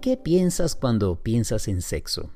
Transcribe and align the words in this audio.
qué 0.00 0.16
piensas 0.16 0.76
cuando 0.76 1.22
piensas 1.22 1.68
en 1.68 1.82
sexo? 1.82 2.30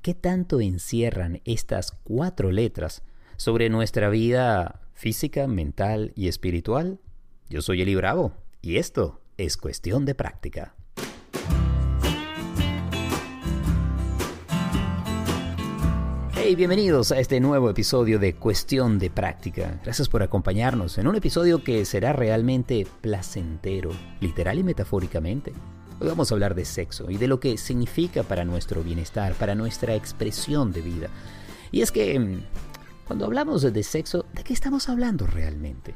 ¿Qué 0.00 0.14
tanto 0.14 0.60
encierran 0.60 1.40
estas 1.44 1.90
cuatro 1.90 2.52
letras 2.52 3.02
sobre 3.36 3.68
nuestra 3.68 4.08
vida 4.10 4.80
física, 4.92 5.48
mental 5.48 6.12
y 6.14 6.28
espiritual? 6.28 7.00
Yo 7.48 7.62
soy 7.62 7.82
Eli 7.82 7.96
Bravo 7.96 8.32
y 8.62 8.76
esto 8.76 9.20
es 9.38 9.56
cuestión 9.56 10.04
de 10.04 10.14
práctica. 10.14 10.76
Hey, 16.36 16.54
bienvenidos 16.54 17.10
a 17.10 17.18
este 17.18 17.40
nuevo 17.40 17.70
episodio 17.70 18.20
de 18.20 18.36
Cuestión 18.36 19.00
de 19.00 19.10
Práctica. 19.10 19.80
Gracias 19.82 20.08
por 20.08 20.22
acompañarnos 20.22 20.98
en 20.98 21.08
un 21.08 21.16
episodio 21.16 21.64
que 21.64 21.84
será 21.86 22.12
realmente 22.12 22.86
placentero, 23.00 23.90
literal 24.20 24.58
y 24.58 24.62
metafóricamente. 24.62 25.52
Hoy 26.00 26.08
vamos 26.08 26.30
a 26.30 26.34
hablar 26.34 26.56
de 26.56 26.64
sexo 26.64 27.08
y 27.08 27.18
de 27.18 27.28
lo 27.28 27.38
que 27.38 27.56
significa 27.56 28.24
para 28.24 28.44
nuestro 28.44 28.82
bienestar, 28.82 29.34
para 29.34 29.54
nuestra 29.54 29.94
expresión 29.94 30.72
de 30.72 30.80
vida. 30.80 31.08
Y 31.70 31.82
es 31.82 31.92
que 31.92 32.18
mm, 32.18 32.42
cuando 33.06 33.26
hablamos 33.26 33.62
de 33.62 33.82
sexo, 33.84 34.26
¿de 34.32 34.42
qué 34.42 34.52
estamos 34.52 34.88
hablando 34.88 35.26
realmente? 35.26 35.94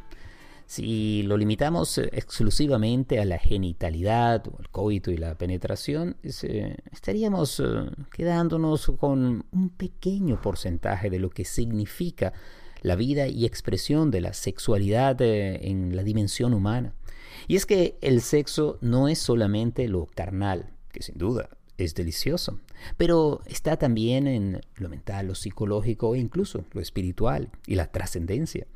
Si 0.67 1.25
lo 1.25 1.37
limitamos 1.37 1.99
eh, 1.99 2.11
exclusivamente 2.13 3.19
a 3.19 3.25
la 3.25 3.39
genitalidad, 3.39 4.45
el 4.59 4.69
coito 4.69 5.11
y 5.11 5.17
la 5.17 5.35
penetración, 5.35 6.17
eh, 6.23 6.77
estaríamos 6.93 7.59
eh, 7.59 7.65
quedándonos 8.13 8.93
con 9.01 9.47
un 9.51 9.69
pequeño 9.71 10.41
porcentaje 10.41 11.11
de 11.11 11.19
lo 11.19 11.31
que 11.31 11.45
significa 11.45 12.35
la 12.83 12.95
vida 12.95 13.27
y 13.27 13.47
expresión 13.47 14.13
de 14.13 14.21
la 14.21 14.33
sexualidad 14.33 15.21
en 15.21 15.97
la 15.97 16.05
dimensión 16.05 16.55
humana. 16.55 16.95
Y 17.49 17.57
es 17.57 17.65
que 17.65 17.97
el 18.03 18.21
sexo 18.21 18.79
no 18.83 19.09
es 19.09 19.19
solamente 19.19 19.89
lo 19.89 20.07
carnal, 20.15 20.71
que 20.93 21.03
sin 21.03 21.17
duda 21.17 21.49
es 21.79 21.95
delicioso, 21.95 22.61
pero 22.99 23.41
está 23.47 23.79
también 23.79 24.27
en 24.27 24.61
lo 24.77 24.89
mental, 24.91 25.29
lo 25.29 25.35
psicológico 25.35 26.15
e 26.15 26.19
incluso 26.19 26.65
lo 26.73 26.81
espiritual 26.83 27.51
y 27.67 27.77
la 27.77 27.91
trascendencia. 27.91 28.67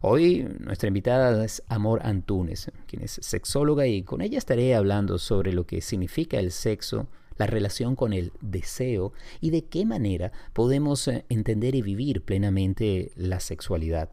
Hoy 0.00 0.46
nuestra 0.60 0.88
invitada 0.88 1.44
es 1.44 1.62
Amor 1.66 2.00
Antunes, 2.04 2.70
quien 2.86 3.02
es 3.02 3.18
sexóloga 3.20 3.86
y 3.86 4.02
con 4.02 4.20
ella 4.20 4.38
estaré 4.38 4.74
hablando 4.74 5.18
sobre 5.18 5.52
lo 5.52 5.66
que 5.66 5.80
significa 5.80 6.38
el 6.38 6.52
sexo, 6.52 7.08
la 7.36 7.46
relación 7.46 7.96
con 7.96 8.12
el 8.12 8.32
deseo 8.40 9.12
y 9.40 9.50
de 9.50 9.64
qué 9.64 9.84
manera 9.84 10.30
podemos 10.52 11.08
eh, 11.08 11.24
entender 11.28 11.74
y 11.74 11.82
vivir 11.82 12.22
plenamente 12.22 13.10
la 13.16 13.40
sexualidad. 13.40 14.10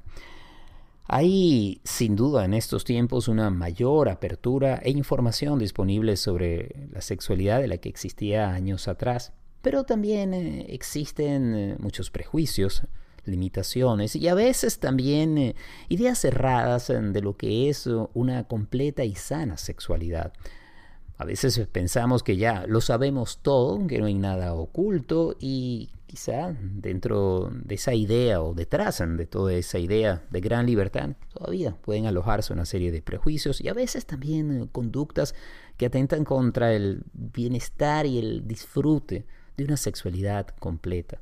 Hay 1.09 1.79
sin 1.85 2.17
duda 2.17 2.43
en 2.43 2.53
estos 2.53 2.83
tiempos 2.83 3.29
una 3.29 3.49
mayor 3.49 4.09
apertura 4.09 4.81
e 4.83 4.91
información 4.91 5.57
disponible 5.57 6.17
sobre 6.17 6.89
la 6.91 7.01
sexualidad 7.01 7.61
de 7.61 7.69
la 7.69 7.77
que 7.77 7.87
existía 7.87 8.51
años 8.51 8.89
atrás, 8.89 9.31
pero 9.61 9.85
también 9.85 10.33
eh, 10.33 10.65
existen 10.67 11.55
eh, 11.55 11.75
muchos 11.79 12.11
prejuicios, 12.11 12.83
limitaciones 13.23 14.17
y 14.17 14.27
a 14.27 14.33
veces 14.33 14.79
también 14.79 15.37
eh, 15.37 15.55
ideas 15.87 16.19
cerradas 16.19 16.87
de 16.89 17.21
lo 17.21 17.37
que 17.37 17.69
es 17.69 17.87
una 18.13 18.43
completa 18.45 19.05
y 19.05 19.15
sana 19.15 19.57
sexualidad. 19.57 20.33
A 21.17 21.23
veces 21.23 21.57
pensamos 21.71 22.21
que 22.21 22.35
ya 22.35 22.65
lo 22.67 22.81
sabemos 22.81 23.39
todo, 23.41 23.87
que 23.87 23.99
no 23.99 24.07
hay 24.07 24.13
nada 24.13 24.53
oculto 24.53 25.37
y 25.39 25.89
quizá 26.07 26.55
dentro 26.59 27.51
de 27.51 27.75
esa 27.75 27.93
idea 27.93 28.41
o 28.41 28.53
detrás 28.53 29.03
de 29.05 29.25
toda 29.25 29.53
esa 29.53 29.77
idea 29.77 30.23
de 30.31 30.41
gran 30.41 30.65
libertad 30.65 31.11
todavía 31.33 31.75
pueden 31.81 32.05
alojarse 32.07 32.53
una 32.53 32.65
serie 32.65 32.91
de 32.91 33.01
prejuicios 33.01 33.61
y 33.61 33.67
a 33.67 33.73
veces 33.73 34.05
también 34.05 34.61
eh, 34.61 34.67
conductas 34.71 35.35
que 35.75 35.85
atentan 35.85 36.23
contra 36.23 36.73
el 36.73 37.03
bienestar 37.13 38.05
y 38.05 38.17
el 38.17 38.47
disfrute 38.47 39.25
de 39.57 39.63
una 39.65 39.77
sexualidad 39.77 40.47
completa. 40.59 41.19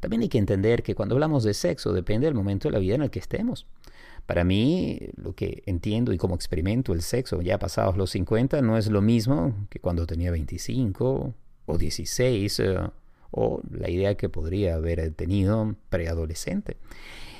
También 0.00 0.22
hay 0.22 0.28
que 0.28 0.38
entender 0.38 0.82
que 0.82 0.94
cuando 0.94 1.14
hablamos 1.14 1.44
de 1.44 1.54
sexo 1.54 1.92
depende 1.92 2.26
del 2.26 2.34
momento 2.34 2.68
de 2.68 2.72
la 2.72 2.78
vida 2.78 2.94
en 2.94 3.02
el 3.02 3.10
que 3.10 3.18
estemos. 3.18 3.66
Para 4.26 4.44
mí, 4.44 5.00
lo 5.16 5.34
que 5.34 5.62
entiendo 5.66 6.12
y 6.12 6.18
como 6.18 6.34
experimento 6.34 6.92
el 6.92 7.02
sexo 7.02 7.42
ya 7.42 7.58
pasados 7.58 7.96
los 7.96 8.10
50 8.10 8.62
no 8.62 8.78
es 8.78 8.88
lo 8.88 9.02
mismo 9.02 9.66
que 9.68 9.80
cuando 9.80 10.06
tenía 10.06 10.30
25 10.30 11.34
o 11.66 11.78
16 11.78 12.60
eh, 12.60 12.78
o 13.32 13.60
la 13.68 13.90
idea 13.90 14.14
que 14.14 14.28
podría 14.28 14.76
haber 14.76 15.12
tenido 15.14 15.74
preadolescente. 15.88 16.76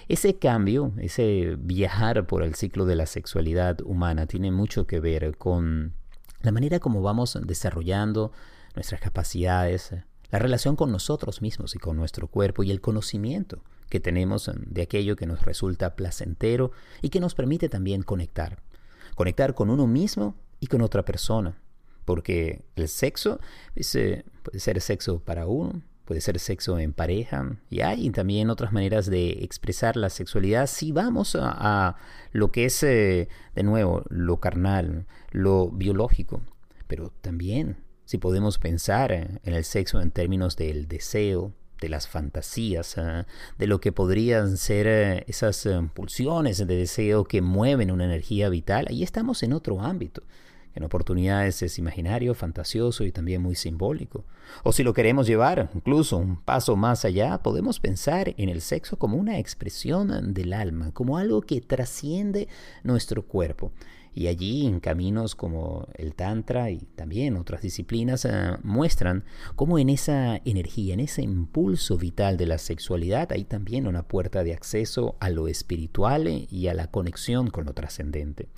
Ese 0.09 0.37
cambio, 0.37 0.93
ese 0.99 1.57
viajar 1.59 2.27
por 2.27 2.43
el 2.43 2.57
ciclo 2.57 2.85
de 2.87 2.97
la 2.97 3.07
sexualidad 3.07 3.81
humana 3.83 4.27
tiene 4.27 4.51
mucho 4.51 4.87
que 4.87 4.99
ver 4.99 5.37
con 5.37 5.95
la 6.43 6.51
manera 6.51 6.81
como 6.81 7.03
vamos 7.03 7.39
desarrollando 7.47 8.33
nuestras 8.75 9.01
capacidades, 9.01 9.95
la 10.31 10.39
relación 10.39 10.77
con 10.77 10.91
nosotros 10.91 11.41
mismos 11.41 11.77
y 11.77 11.79
con 11.79 11.97
nuestro 11.97 12.27
cuerpo 12.27 12.63
y 12.63 12.71
el 12.71 12.81
conocimiento 12.81 13.63
que 13.89 14.01
tenemos 14.01 14.51
de 14.55 14.83
aquello 14.83 15.15
que 15.15 15.27
nos 15.27 15.45
resulta 15.45 15.95
placentero 15.95 16.73
y 17.03 17.11
que 17.11 17.21
nos 17.21 17.35
permite 17.35 17.69
también 17.69 18.03
conectar. 18.03 18.63
Conectar 19.15 19.55
con 19.55 19.69
uno 19.69 19.87
mismo 19.87 20.35
y 20.59 20.67
con 20.67 20.81
otra 20.81 21.05
persona. 21.05 21.62
Porque 22.05 22.65
el 22.77 22.89
sexo 22.89 23.41
puede 23.75 24.59
ser 24.59 24.81
sexo 24.81 25.21
para 25.21 25.47
uno, 25.47 25.83
puede 26.05 26.21
ser 26.21 26.39
sexo 26.39 26.79
en 26.79 26.93
pareja, 26.93 27.57
y 27.71 27.81
hay 27.81 28.11
también 28.11 28.51
otras 28.51 28.73
maneras 28.73 29.07
de 29.07 29.45
expresar 29.45 29.97
la 29.97 30.11
sexualidad 30.11 30.67
si 30.67 30.93
vamos 30.93 31.37
a, 31.41 31.97
lo 32.33 32.51
que 32.51 32.65
es, 32.65 32.83
eh, 32.83 33.29
de 33.55 33.63
nuevo, 33.63 34.03
lo 34.09 34.41
carnal, 34.41 35.07
lo 35.31 35.69
biológico, 35.71 36.43
pero 36.89 37.13
también 37.21 37.77
si 38.05 38.19
podemos 38.19 38.59
pensar 38.59 39.13
en 39.13 39.41
el 39.45 39.65
sexo 39.65 40.01
en 40.01 40.11
términos 40.11 40.57
del 40.57 40.89
deseo, 40.89 41.53
de 41.83 41.89
las 41.89 42.09
fantasías, 42.09 42.97
ah, 42.97 43.27
de 43.59 43.67
lo 43.67 43.81
que 43.81 43.93
podrían 43.93 44.57
ser 44.57 44.87
eh, 44.87 45.25
esas 45.27 45.67
eh, 45.67 45.81
pulsiones 45.93 46.59
de 46.59 46.77
deseo 46.77 47.25
que 47.25 47.43
mueven 47.43 47.91
una 47.91 48.05
energía 48.05 48.49
vital, 48.49 48.87
ahí 48.89 49.03
estamos 49.03 49.43
en 49.43 49.53
otro 49.53 49.81
ámbito. 49.81 50.23
En 50.75 50.85
oportunidades 50.85 51.63
es 51.63 51.79
imaginario, 51.79 52.35
fantasioso 52.35 53.05
y 53.05 53.13
también 53.13 53.43
muy 53.43 53.55
simbólico. 53.55 54.25
O 54.63 54.73
si 54.73 54.83
lo 54.83 54.95
queremos 54.95 55.27
llevar 55.27 55.71
incluso 55.75 56.17
un 56.17 56.37
paso 56.37 56.77
más 56.77 57.05
allá, 57.05 57.43
podemos 57.43 57.79
pensar 57.81 58.35
en 58.37 58.49
el 58.49 58.61
sexo 58.61 58.99
como 58.99 59.17
una 59.17 59.39
expresión 59.39 60.35
del 60.35 60.53
alma, 60.53 60.93
como 60.93 61.19
algo 61.19 61.43
que 61.43 61.61
trasciende 61.61 62.49
nuestro 62.83 63.23
cuerpo 63.27 63.73
y 64.15 64.27
allí 64.27 64.67
en 64.67 64.81
caminos 64.81 65.35
como 65.35 65.89
el 65.95 66.15
Tantra 66.15 66.71
y 66.71 66.79
también 66.97 67.37
otras 67.37 67.63
disciplinas 67.63 68.25
eh, 68.25 68.31
muestran 68.63 69.25
cómo 69.57 69.79
en 69.79 69.89
esa 69.89 70.37
energía, 70.45 70.95
en 70.95 71.01
ese 71.01 71.23
impulso 71.23 71.97
vital 71.97 72.37
de 72.37 72.47
la 72.47 72.59
sexualidad 72.59 73.33
hay 73.33 73.45
también 73.45 73.87
una 73.87 74.03
puerta 74.03 74.45
de 74.45 74.53
acceso 74.53 75.17
a 75.21 75.31
lo 75.31 75.49
espiritual 75.49 76.47
y 76.51 76.69
a 76.69 76.75
la 76.75 76.89
conexión 76.89 77.49
con 77.49 77.65
lo 77.65 77.73
trascendente. 77.73 78.49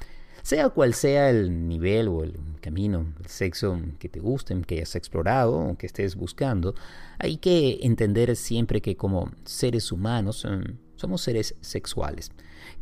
Sea 0.44 0.68
cual 0.68 0.92
sea 0.92 1.30
el 1.30 1.68
nivel 1.68 2.08
o 2.08 2.22
el 2.22 2.38
camino, 2.60 3.14
el 3.18 3.28
sexo 3.28 3.80
que 3.98 4.10
te 4.10 4.20
guste, 4.20 4.54
que 4.60 4.74
hayas 4.74 4.94
explorado 4.94 5.56
o 5.56 5.78
que 5.78 5.86
estés 5.86 6.16
buscando, 6.16 6.74
hay 7.18 7.38
que 7.38 7.78
entender 7.80 8.36
siempre 8.36 8.82
que 8.82 8.94
como 8.94 9.32
seres 9.46 9.90
humanos 9.90 10.44
eh, 10.46 10.74
somos 10.96 11.22
seres 11.22 11.54
sexuales 11.62 12.30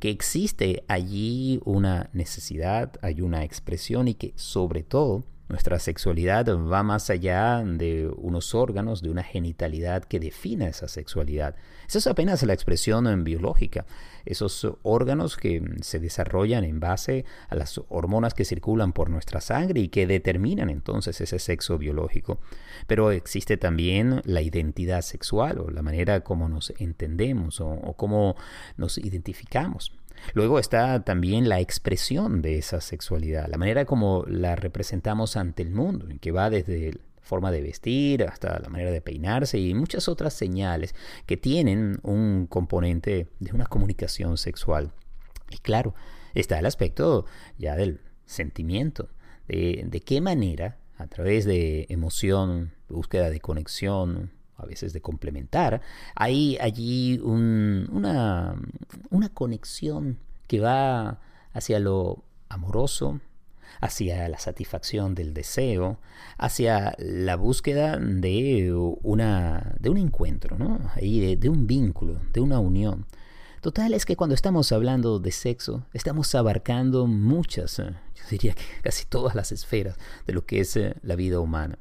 que 0.01 0.11
existe 0.11 0.83
allí 0.89 1.61
una 1.65 2.11
necesidad, 2.13 2.95
hay 3.01 3.21
una 3.21 3.45
expresión 3.45 4.09
y 4.09 4.15
que 4.15 4.33
sobre 4.35 4.83
todo 4.83 5.23
nuestra 5.53 5.79
sexualidad 5.79 6.47
va 6.49 6.83
más 6.83 7.11
allá 7.11 7.63
de 7.63 8.11
unos 8.17 8.55
órganos, 8.55 9.03
de 9.03 9.11
una 9.11 9.23
genitalidad 9.23 10.03
que 10.03 10.19
defina 10.19 10.67
esa 10.67 10.89
sexualidad. 10.89 11.57
Esa 11.87 11.99
es 11.99 12.07
apenas 12.07 12.43
la 12.43 12.55
expresión 12.55 13.23
biológica. 13.23 13.85
Esos 14.25 14.67
órganos 14.83 15.37
que 15.37 15.63
se 15.83 16.01
desarrollan 16.01 16.65
en 16.65 16.81
base 16.81 17.27
a 17.51 17.55
las 17.55 17.79
hormonas 17.91 18.33
que 18.33 18.47
circulan 18.47 18.95
por 18.95 19.11
nuestra 19.11 19.43
sangre 19.43 19.81
y 19.81 19.89
que 19.89 20.07
determinan 20.07 20.71
entonces 20.71 21.21
ese 21.21 21.39
sexo 21.39 21.77
biológico. 21.77 22.39
Pero 22.87 23.11
existe 23.11 23.59
también 23.59 24.23
la 24.25 24.41
identidad 24.41 25.03
sexual 25.03 25.59
o 25.59 25.71
la 25.71 25.83
manera 25.83 26.23
como 26.23 26.49
nos 26.49 26.73
entendemos 26.79 27.61
o, 27.61 27.69
o 27.69 27.93
cómo 27.93 28.37
nos 28.79 28.97
identificamos. 28.97 29.93
Luego 30.35 30.59
está 30.59 31.05
también 31.05 31.49
la 31.49 31.61
expresión 31.61 32.43
de 32.43 32.59
esa 32.59 32.81
sexualidad, 32.81 33.49
la 33.49 33.59
manera 33.59 33.85
como 33.85 34.25
la 34.27 34.57
representamos 34.57 35.37
ante 35.37 35.63
el 35.63 35.71
mundo, 35.71 36.07
que 36.21 36.33
va 36.33 36.51
desde 36.51 36.99
forma 37.21 37.51
de 37.51 37.63
vestir 37.63 38.25
hasta 38.25 38.59
la 38.59 38.69
manera 38.69 38.91
de 38.91 39.01
peinarse 39.01 39.59
y 39.59 39.75
muchas 39.75 40.09
otras 40.09 40.35
señales 40.35 40.95
que 41.25 41.37
tienen 41.37 41.99
un 42.03 42.47
componente 42.47 43.29
de 43.39 43.53
una 43.53 43.67
comunicación 43.67 44.37
sexual. 44.37 44.93
Y 45.51 45.59
claro, 45.59 45.95
está 46.35 46.59
el 46.59 46.67
aspecto 46.67 47.27
ya 47.59 47.77
del 47.77 48.01
sentimiento, 48.27 49.09
de, 49.49 49.85
de 49.87 50.01
qué 50.01 50.21
manera, 50.21 50.79
a 50.99 51.07
través 51.07 51.45
de 51.45 51.87
emoción, 51.89 52.73
búsqueda 52.89 53.31
de 53.31 53.41
conexión, 53.41 54.33
a 54.63 54.67
veces 54.67 54.93
de 54.93 55.01
complementar, 55.01 55.81
hay 56.15 56.57
allí 56.61 57.19
una, 57.23 58.55
conexión 59.35 60.19
que 60.47 60.61
va 60.61 61.21
hacia 61.53 61.79
lo 61.79 62.25
amoroso, 62.49 63.21
hacia 63.81 64.29
la 64.29 64.39
satisfacción 64.39 65.15
del 65.15 65.35
deseo, 65.35 65.99
hacia 66.39 66.95
la 66.99 67.37
búsqueda 67.37 67.99
de, 67.99 68.73
una, 69.03 69.75
de 69.81 69.91
un 69.91 69.99
encuentro, 69.99 70.59
¿no? 70.59 70.79
de, 70.97 71.37
de 71.37 71.49
un 71.49 71.67
vínculo, 71.67 72.21
de 72.33 72.41
una 72.41 72.59
unión. 72.59 73.07
Total 73.63 73.95
es 73.95 74.05
que 74.05 74.17
cuando 74.17 74.35
estamos 74.35 74.73
hablando 74.73 75.21
de 75.21 75.31
sexo, 75.31 75.87
estamos 75.93 76.35
abarcando 76.35 77.07
muchas, 77.07 77.79
eh, 77.79 77.95
yo 78.17 78.25
diría 78.29 78.55
que 78.55 78.65
casi 78.83 79.05
todas 79.05 79.37
las 79.37 79.53
esferas 79.53 79.97
de 80.27 80.33
lo 80.33 80.45
que 80.45 80.59
es 80.59 80.77
eh, 80.77 80.97
la 81.03 81.15
vida 81.15 81.39
humana. 81.39 81.79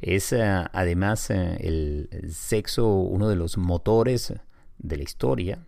Es 0.00 0.32
eh, 0.32 0.42
además 0.72 1.30
el 1.30 2.08
sexo 2.30 2.88
uno 2.88 3.28
de 3.28 3.36
los 3.36 3.58
motores 3.58 4.32
de 4.78 4.96
la 4.96 5.02
historia, 5.02 5.66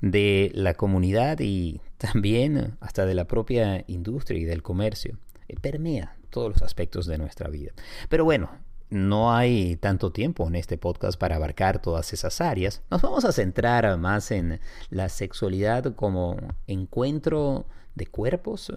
de 0.00 0.50
la 0.54 0.74
comunidad 0.74 1.40
y 1.40 1.80
también 1.98 2.76
hasta 2.80 3.06
de 3.06 3.14
la 3.14 3.26
propia 3.26 3.84
industria 3.86 4.40
y 4.40 4.44
del 4.44 4.62
comercio. 4.62 5.18
Permea 5.60 6.16
todos 6.30 6.50
los 6.52 6.62
aspectos 6.62 7.06
de 7.06 7.18
nuestra 7.18 7.48
vida. 7.48 7.72
Pero 8.08 8.24
bueno, 8.24 8.50
no 8.90 9.34
hay 9.34 9.76
tanto 9.76 10.12
tiempo 10.12 10.46
en 10.46 10.54
este 10.54 10.78
podcast 10.78 11.18
para 11.18 11.36
abarcar 11.36 11.80
todas 11.80 12.12
esas 12.12 12.40
áreas. 12.40 12.82
Nos 12.90 13.02
vamos 13.02 13.24
a 13.24 13.32
centrar 13.32 13.98
más 13.98 14.30
en 14.30 14.60
la 14.90 15.08
sexualidad 15.08 15.94
como 15.94 16.36
encuentro 16.66 17.66
de 17.94 18.06
cuerpos, 18.06 18.72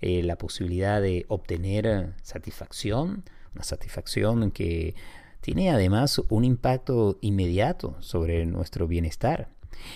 eh, 0.00 0.22
la 0.22 0.36
posibilidad 0.36 1.00
de 1.00 1.26
obtener 1.28 2.14
satisfacción, 2.22 3.24
una 3.56 3.64
satisfacción 3.64 4.50
que 4.50 4.94
tiene 5.40 5.70
además 5.70 6.20
un 6.28 6.44
impacto 6.44 7.18
inmediato 7.22 7.96
sobre 8.00 8.44
nuestro 8.46 8.86
bienestar. 8.86 9.48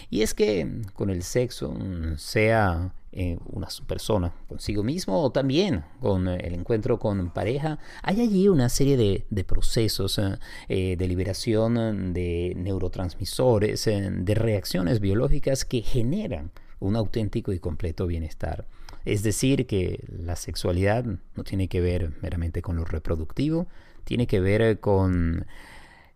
Y 0.08 0.22
es 0.22 0.34
que 0.34 0.82
con 0.94 1.10
el 1.10 1.22
sexo, 1.22 1.76
sea 2.16 2.94
eh, 3.12 3.38
una 3.46 3.68
persona 3.86 4.32
consigo 4.48 4.82
mismo 4.82 5.20
o 5.20 5.30
también 5.30 5.84
con 6.00 6.28
eh, 6.28 6.38
el 6.44 6.54
encuentro 6.54 6.98
con 6.98 7.30
pareja, 7.30 7.78
hay 8.02 8.20
allí 8.20 8.48
una 8.48 8.68
serie 8.68 8.96
de, 8.96 9.44
procesos 9.44 10.20
eh, 10.68 10.96
de 10.96 11.08
liberación 11.08 12.12
de 12.12 12.54
neurotransmisores, 12.56 13.84
de 13.84 14.34
reacciones 14.34 15.00
biológicas 15.00 15.64
que 15.64 15.82
generan 15.82 16.50
un 16.78 16.96
auténtico 16.96 17.52
y 17.52 17.58
completo 17.58 18.06
bienestar. 18.06 18.66
Es 19.04 19.22
decir, 19.22 19.66
que 19.66 20.04
la 20.08 20.36
sexualidad 20.36 21.04
no 21.04 21.44
tiene 21.44 21.68
que 21.68 21.80
ver 21.80 22.12
meramente 22.20 22.62
con 22.62 22.76
lo 22.76 22.84
reproductivo, 22.84 23.66
tiene 24.04 24.26
que 24.26 24.40
ver 24.40 24.80
con 24.80 25.46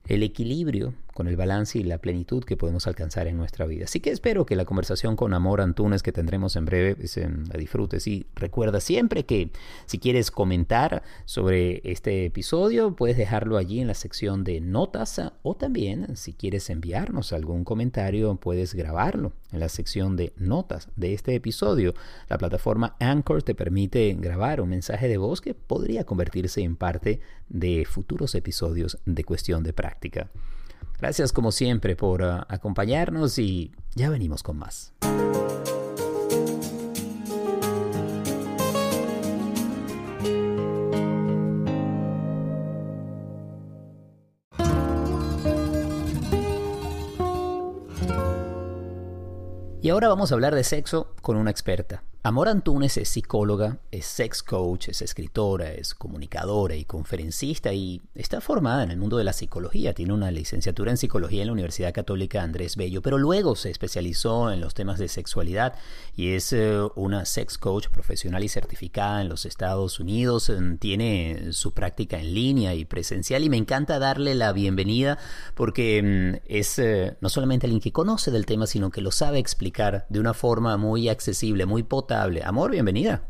el 0.06 0.22
equilibrio 0.22 0.94
con 1.14 1.28
el 1.28 1.36
balance 1.36 1.78
y 1.78 1.84
la 1.84 1.98
plenitud 1.98 2.44
que 2.44 2.56
podemos 2.56 2.86
alcanzar 2.86 3.26
en 3.26 3.36
nuestra 3.36 3.66
vida. 3.66 3.84
Así 3.84 4.00
que 4.00 4.10
espero 4.10 4.44
que 4.44 4.56
la 4.56 4.64
conversación 4.64 5.16
con 5.16 5.32
Amor 5.32 5.60
Antunes 5.60 6.02
que 6.02 6.12
tendremos 6.12 6.56
en 6.56 6.64
breve 6.64 6.96
pues, 6.96 7.16
la 7.16 7.58
disfrutes 7.58 8.06
y 8.06 8.26
recuerda 8.34 8.80
siempre 8.80 9.24
que 9.24 9.50
si 9.86 9.98
quieres 9.98 10.30
comentar 10.30 11.02
sobre 11.24 11.80
este 11.84 12.26
episodio 12.26 12.96
puedes 12.96 13.16
dejarlo 13.16 13.56
allí 13.56 13.80
en 13.80 13.86
la 13.86 13.94
sección 13.94 14.44
de 14.44 14.60
notas 14.60 15.20
o 15.42 15.54
también 15.54 16.16
si 16.16 16.32
quieres 16.32 16.68
enviarnos 16.68 17.32
algún 17.32 17.64
comentario 17.64 18.34
puedes 18.36 18.74
grabarlo 18.74 19.32
en 19.52 19.60
la 19.60 19.68
sección 19.68 20.16
de 20.16 20.32
notas 20.36 20.88
de 20.96 21.14
este 21.14 21.34
episodio. 21.34 21.94
La 22.28 22.38
plataforma 22.38 22.96
Anchor 22.98 23.42
te 23.42 23.54
permite 23.54 24.16
grabar 24.18 24.60
un 24.60 24.70
mensaje 24.70 25.08
de 25.08 25.16
voz 25.16 25.40
que 25.40 25.54
podría 25.54 26.04
convertirse 26.04 26.62
en 26.62 26.76
parte 26.76 27.20
de 27.48 27.84
futuros 27.84 28.34
episodios 28.34 28.98
de 29.04 29.24
cuestión 29.24 29.62
de 29.62 29.72
práctica. 29.72 30.30
Gracias 30.98 31.32
como 31.32 31.52
siempre 31.52 31.96
por 31.96 32.22
ah, 32.22 32.46
acompañarnos 32.48 33.38
y 33.38 33.72
ya 33.94 34.10
venimos 34.10 34.42
con 34.42 34.58
más. 34.58 34.92
Y 49.84 49.90
ahora 49.90 50.08
vamos 50.08 50.32
a 50.32 50.34
hablar 50.34 50.54
de 50.54 50.64
sexo 50.64 51.14
con 51.20 51.36
una 51.36 51.50
experta. 51.50 52.02
Amor 52.26 52.48
Antunes 52.48 52.96
es 52.96 53.10
psicóloga, 53.10 53.80
es 53.90 54.06
sex 54.06 54.42
coach, 54.42 54.88
es 54.88 55.02
escritora, 55.02 55.70
es 55.72 55.94
comunicadora 55.94 56.74
y 56.74 56.86
conferencista 56.86 57.74
y 57.74 58.00
está 58.14 58.40
formada 58.40 58.82
en 58.82 58.90
el 58.90 58.96
mundo 58.96 59.18
de 59.18 59.24
la 59.24 59.34
psicología. 59.34 59.92
Tiene 59.92 60.14
una 60.14 60.30
licenciatura 60.30 60.90
en 60.90 60.96
psicología 60.96 61.42
en 61.42 61.48
la 61.48 61.52
Universidad 61.52 61.92
Católica 61.92 62.42
Andrés 62.42 62.76
Bello, 62.76 63.02
pero 63.02 63.18
luego 63.18 63.56
se 63.56 63.70
especializó 63.70 64.50
en 64.50 64.62
los 64.62 64.72
temas 64.72 64.98
de 64.98 65.08
sexualidad 65.08 65.74
y 66.16 66.32
es 66.32 66.54
eh, 66.54 66.80
una 66.94 67.26
sex 67.26 67.58
coach 67.58 67.88
profesional 67.88 68.42
y 68.42 68.48
certificada 68.48 69.20
en 69.20 69.28
los 69.28 69.44
Estados 69.44 70.00
Unidos. 70.00 70.48
Mm, 70.48 70.76
tiene 70.76 71.52
su 71.52 71.74
práctica 71.74 72.18
en 72.18 72.32
línea 72.32 72.74
y 72.74 72.86
presencial 72.86 73.44
y 73.44 73.50
me 73.50 73.58
encanta 73.58 73.98
darle 73.98 74.34
la 74.34 74.54
bienvenida 74.54 75.18
porque 75.54 76.02
mm, 76.02 76.46
es 76.46 76.78
eh, 76.78 77.18
no 77.20 77.28
solamente 77.28 77.66
alguien 77.66 77.82
que 77.82 77.92
conoce 77.92 78.30
del 78.30 78.46
tema, 78.46 78.66
sino 78.66 78.88
que 78.88 79.02
lo 79.02 79.10
sabe 79.10 79.40
explicar 79.40 80.06
de 80.08 80.20
una 80.20 80.32
forma 80.32 80.78
muy 80.78 81.10
accesible, 81.10 81.66
muy 81.66 81.82
potente 81.82 82.13
Amor, 82.22 82.70
bienvenida. 82.70 83.22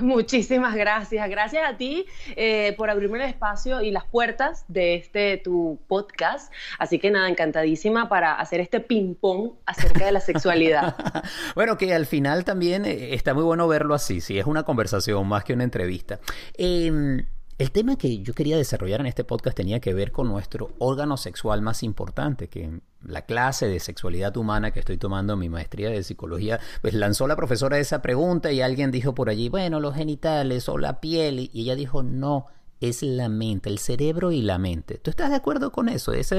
Muchísimas 0.00 0.76
gracias. 0.76 1.28
Gracias 1.28 1.68
a 1.68 1.76
ti 1.76 2.06
eh, 2.36 2.74
por 2.76 2.88
abrirme 2.88 3.18
el 3.18 3.28
espacio 3.28 3.80
y 3.80 3.90
las 3.90 4.04
puertas 4.04 4.64
de 4.68 4.94
este 4.94 5.38
tu 5.38 5.80
podcast. 5.88 6.52
Así 6.78 6.98
que 6.98 7.10
nada, 7.10 7.28
encantadísima 7.28 8.08
para 8.08 8.34
hacer 8.34 8.60
este 8.60 8.80
ping-pong 8.80 9.54
acerca 9.66 10.06
de 10.06 10.12
la 10.12 10.20
sexualidad. 10.20 10.94
bueno, 11.54 11.76
que 11.76 11.92
al 11.94 12.06
final 12.06 12.44
también 12.44 12.84
eh, 12.84 13.14
está 13.14 13.34
muy 13.34 13.42
bueno 13.42 13.66
verlo 13.66 13.94
así, 13.94 14.20
si 14.20 14.38
es 14.38 14.46
una 14.46 14.62
conversación 14.62 15.26
más 15.26 15.42
que 15.42 15.54
una 15.54 15.64
entrevista. 15.64 16.20
Eh, 16.56 17.24
el 17.58 17.72
tema 17.72 17.96
que 17.96 18.20
yo 18.20 18.34
quería 18.34 18.56
desarrollar 18.56 19.00
en 19.00 19.06
este 19.06 19.24
podcast 19.24 19.56
tenía 19.56 19.80
que 19.80 19.92
ver 19.92 20.12
con 20.12 20.28
nuestro 20.28 20.70
órgano 20.78 21.16
sexual 21.16 21.60
más 21.60 21.82
importante, 21.82 22.46
que 22.46 22.70
la 23.02 23.22
clase 23.22 23.68
de 23.68 23.80
sexualidad 23.80 24.36
humana 24.36 24.70
que 24.70 24.80
estoy 24.80 24.98
tomando 24.98 25.36
mi 25.36 25.48
maestría 25.48 25.90
de 25.90 26.02
psicología, 26.02 26.60
pues 26.82 26.94
lanzó 26.94 27.26
la 27.26 27.36
profesora 27.36 27.78
esa 27.78 28.02
pregunta 28.02 28.52
y 28.52 28.60
alguien 28.60 28.90
dijo 28.90 29.14
por 29.14 29.30
allí, 29.30 29.48
bueno, 29.48 29.80
los 29.80 29.94
genitales 29.94 30.68
o 30.68 30.78
la 30.78 31.00
piel, 31.00 31.50
y 31.52 31.62
ella 31.62 31.76
dijo, 31.76 32.02
no, 32.02 32.46
es 32.80 33.02
la 33.02 33.28
mente, 33.28 33.68
el 33.68 33.78
cerebro 33.78 34.32
y 34.32 34.42
la 34.42 34.58
mente. 34.58 34.98
¿Tú 34.98 35.10
estás 35.10 35.30
de 35.30 35.36
acuerdo 35.36 35.72
con 35.72 35.88
eso? 35.88 36.12
Es 36.12 36.34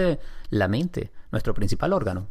la 0.50 0.68
mente, 0.68 1.12
nuestro 1.32 1.54
principal 1.54 1.94
órgano. 1.94 2.28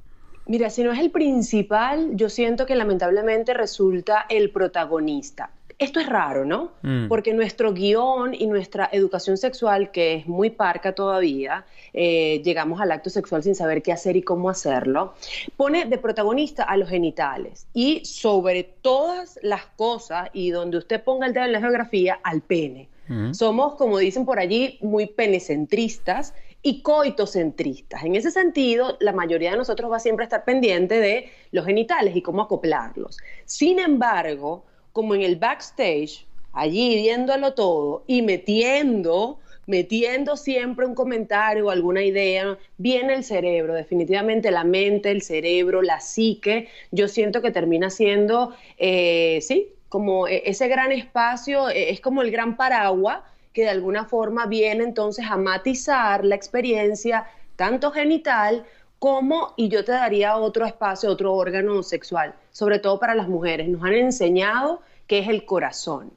Mira, 0.47 0.71
si 0.71 0.83
no 0.83 0.93
es 0.93 0.99
el 0.99 1.11
principal, 1.11 2.11
yo 2.15 2.31
siento 2.31 2.65
que 2.65 2.75
lamentablemente 2.75 3.53
resulta 3.53 4.25
el 4.31 4.51
protagonista. 4.51 5.51
Esto 5.79 6.01
es 6.01 6.09
raro, 6.09 6.45
¿no? 6.45 6.73
Mm. 6.83 7.07
Porque 7.07 7.33
nuestro 7.33 7.73
guion 7.73 8.35
y 8.35 8.47
nuestra 8.49 8.89
educación 8.91 9.37
sexual, 9.37 9.93
que 9.93 10.15
es 10.15 10.27
muy 10.27 10.51
parca 10.51 10.93
todavía, 10.93 11.67
eh, 11.93 12.43
llegamos 12.45 12.81
al 12.81 12.91
acto 12.91 13.11
sexual 13.11 13.45
sin 13.45 13.55
saber 13.55 13.81
qué 13.81 13.93
hacer 13.93 14.17
y 14.17 14.23
cómo 14.23 14.51
hacerlo, 14.51 15.15
pone 15.57 15.85
de 15.85 15.99
protagonista 15.99 16.65
a 16.65 16.77
los 16.77 16.89
genitales 16.89 17.69
y 17.75 18.05
sobre 18.05 18.65
todas 18.65 19.39
las 19.43 19.67
cosas 19.67 20.31
y 20.33 20.51
donde 20.51 20.79
usted 20.79 21.03
ponga 21.03 21.27
el 21.27 21.33
dedo 21.33 21.45
en 21.45 21.53
la 21.53 21.61
geografía, 21.61 22.19
al 22.25 22.41
pene. 22.41 22.89
Mm. 23.07 23.33
Somos, 23.33 23.77
como 23.77 23.99
dicen 23.99 24.25
por 24.25 24.41
allí, 24.41 24.79
muy 24.83 25.07
penecentristas 25.07 26.35
y 26.61 26.83
coitocentristas. 26.83 28.03
En 28.03 28.17
ese 28.17 28.33
sentido, 28.33 28.97
la 28.99 29.13
mayoría 29.13 29.53
de 29.53 29.57
nosotros 29.57 29.93
va 29.93 30.01
siempre 30.01 30.25
a 30.25 30.27
estar 30.27 30.45
pendiente 30.45 31.01
de 31.01 31.31
los 31.53 31.65
genitales 31.65 32.17
y 32.17 32.23
cómo 32.23 32.43
acoplarlos. 32.43 33.19
Sin 33.45 33.79
embargo, 33.79 34.65
como 34.99 35.15
en 35.15 35.23
el 35.23 35.37
backstage, 35.37 36.27
allí 36.53 36.97
viéndolo 36.97 37.55
todo 37.55 38.03
y 38.09 38.21
metiendo, 38.23 39.39
metiendo 39.67 40.37
siempre 40.37 40.87
un 40.87 40.97
comentario 40.97 41.67
o 41.67 41.71
alguna 41.71 42.03
idea, 42.03 42.59
viene 42.79 43.15
el 43.15 43.23
cerebro, 43.23 43.75
definitivamente 43.75 44.51
la 44.51 44.65
mente, 44.65 45.13
el 45.13 45.23
cerebro, 45.23 45.83
la 45.83 46.01
psique, 46.01 46.67
yo 46.91 47.07
siento 47.07 47.41
que 47.43 47.53
termina 47.53 47.91
siendo, 47.91 48.57
eh, 48.77 49.39
sí, 49.41 49.69
como 49.89 50.27
e, 50.27 50.43
ese 50.47 50.67
gran 50.67 50.91
espacio, 50.91 51.69
e, 51.69 51.91
es 51.91 52.01
como 52.01 52.23
el 52.23 52.33
gran 52.33 52.57
paraguas 52.57 53.21
que 53.53 53.63
de 53.63 53.69
alguna 53.69 54.05
forma 54.05 54.47
viene 54.47 54.83
entonces 54.83 55.27
a 55.31 55.37
matizar 55.37 56.25
la 56.25 56.35
experiencia 56.35 57.29
tanto 57.55 57.93
genital 57.93 58.65
como, 58.99 59.55
y 59.57 59.69
yo 59.69 59.85
te 59.85 59.93
daría 59.93 60.37
otro 60.37 60.67
espacio, 60.67 61.09
otro 61.09 61.35
órgano 61.35 61.85
sexual, 61.85 62.35
sobre 62.51 62.81
todo 62.81 62.99
para 62.99 63.15
las 63.15 63.29
mujeres. 63.29 63.69
Nos 63.69 63.85
han 63.85 63.95
enseñado 63.95 64.81
que 65.09 65.19
es 65.19 65.29
el 65.29 65.45
corazón. 65.45 66.13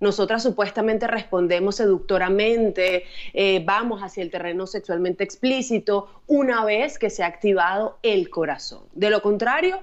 Nosotras 0.00 0.42
supuestamente 0.42 1.06
respondemos 1.06 1.76
seductoramente, 1.76 3.04
eh, 3.32 3.62
vamos 3.64 4.02
hacia 4.02 4.22
el 4.22 4.30
terreno 4.30 4.66
sexualmente 4.66 5.24
explícito 5.24 6.08
una 6.26 6.62
vez 6.66 6.98
que 6.98 7.08
se 7.08 7.22
ha 7.22 7.26
activado 7.26 7.96
el 8.02 8.28
corazón. 8.28 8.82
De 8.92 9.08
lo 9.08 9.22
contrario, 9.22 9.80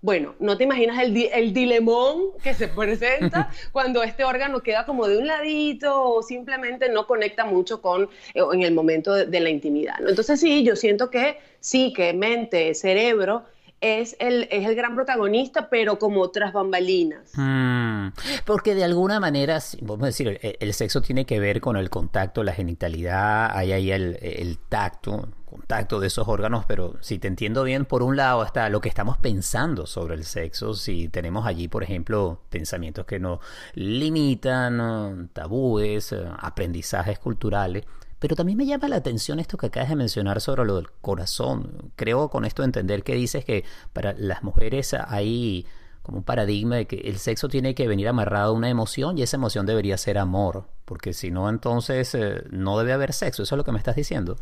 bueno, 0.00 0.34
no 0.40 0.56
te 0.56 0.64
imaginas 0.64 1.00
el, 1.00 1.16
el, 1.16 1.54
dilemón 1.54 2.32
que 2.42 2.54
se 2.54 2.66
presenta 2.76 3.50
cuando 3.72 4.02
este 4.02 4.24
órgano 4.24 4.60
queda 4.60 4.84
como 4.84 5.06
de 5.06 5.18
un 5.18 5.28
ladito 5.28 6.02
o 6.02 6.22
simplemente 6.22 6.88
no 6.88 7.06
conecta 7.06 7.44
mucho 7.44 7.80
con 7.80 8.08
eh, 8.34 8.42
en 8.52 8.62
el 8.62 8.74
momento 8.74 9.14
de, 9.14 9.40
la 9.40 9.48
intimidad. 9.48 9.96
Entonces 10.06 10.40
sí, 10.40 10.64
yo 10.64 10.74
siento 10.74 11.08
que 11.08 11.38
sí, 11.60 11.92
que 11.94 12.12
mente, 12.14 12.74
cerebro 12.74 13.44
es 13.82 14.16
el, 14.20 14.46
es 14.50 14.66
el 14.66 14.76
gran 14.76 14.94
protagonista, 14.94 15.68
pero 15.68 15.98
como 15.98 16.22
otras 16.22 16.52
bambalinas. 16.52 17.32
Mm, 17.34 18.08
porque 18.46 18.76
de 18.76 18.84
alguna 18.84 19.18
manera, 19.18 19.58
vamos 19.80 20.04
a 20.04 20.06
decir, 20.06 20.38
el, 20.40 20.72
sexo 20.72 21.02
tiene 21.02 21.26
que 21.26 21.40
ver 21.40 21.60
con 21.60 21.76
el 21.76 21.90
contacto, 21.90 22.44
la 22.44 22.54
genitalidad, 22.54 23.50
hay 23.54 23.72
ahí 23.72 23.90
el, 23.90 24.18
el 24.22 24.56
tacto, 24.58 25.28
contacto 25.44 25.98
de 25.98 26.06
esos 26.06 26.28
órganos, 26.28 26.64
pero 26.66 26.94
si 27.00 27.18
te 27.18 27.26
entiendo 27.26 27.64
bien, 27.64 27.84
por 27.84 28.04
un 28.04 28.16
lado 28.16 28.44
está 28.44 28.68
lo 28.68 28.80
que 28.80 28.88
estamos 28.88 29.18
pensando 29.18 29.86
sobre 29.86 30.14
el 30.14 30.24
sexo, 30.24 30.74
si 30.74 31.08
tenemos 31.08 31.44
allí, 31.44 31.66
por 31.66 31.82
ejemplo, 31.82 32.40
pensamientos 32.50 33.04
que 33.04 33.18
nos 33.18 33.40
limitan, 33.74 35.28
tabúes, 35.32 36.12
eh, 36.12 36.24
aprendizajes 36.38 37.18
culturales, 37.18 37.84
pero 38.22 38.36
también 38.36 38.56
me 38.56 38.66
llama 38.66 38.86
la 38.86 38.94
atención 38.94 39.40
esto 39.40 39.56
que 39.56 39.66
acabas 39.66 39.88
de 39.88 39.96
mencionar 39.96 40.40
sobre 40.40 40.64
lo 40.64 40.76
del 40.76 40.88
corazón. 41.00 41.90
Creo 41.96 42.28
con 42.28 42.44
esto 42.44 42.62
entender 42.62 43.02
que 43.02 43.16
dices 43.16 43.44
que 43.44 43.64
para 43.92 44.12
las 44.12 44.44
mujeres 44.44 44.94
hay 44.94 45.66
como 46.02 46.18
un 46.18 46.24
paradigma 46.24 46.76
de 46.76 46.86
que 46.86 46.98
el 46.98 47.18
sexo 47.18 47.48
tiene 47.48 47.74
que 47.74 47.88
venir 47.88 48.06
amarrado 48.06 48.52
a 48.52 48.56
una 48.56 48.68
emoción 48.68 49.18
y 49.18 49.22
esa 49.22 49.38
emoción 49.38 49.66
debería 49.66 49.98
ser 49.98 50.18
amor, 50.18 50.68
porque 50.84 51.14
si 51.14 51.32
no, 51.32 51.48
entonces 51.48 52.14
eh, 52.14 52.44
no 52.50 52.78
debe 52.78 52.92
haber 52.92 53.12
sexo. 53.12 53.42
¿Eso 53.42 53.56
es 53.56 53.58
lo 53.58 53.64
que 53.64 53.72
me 53.72 53.78
estás 53.78 53.96
diciendo? 53.96 54.36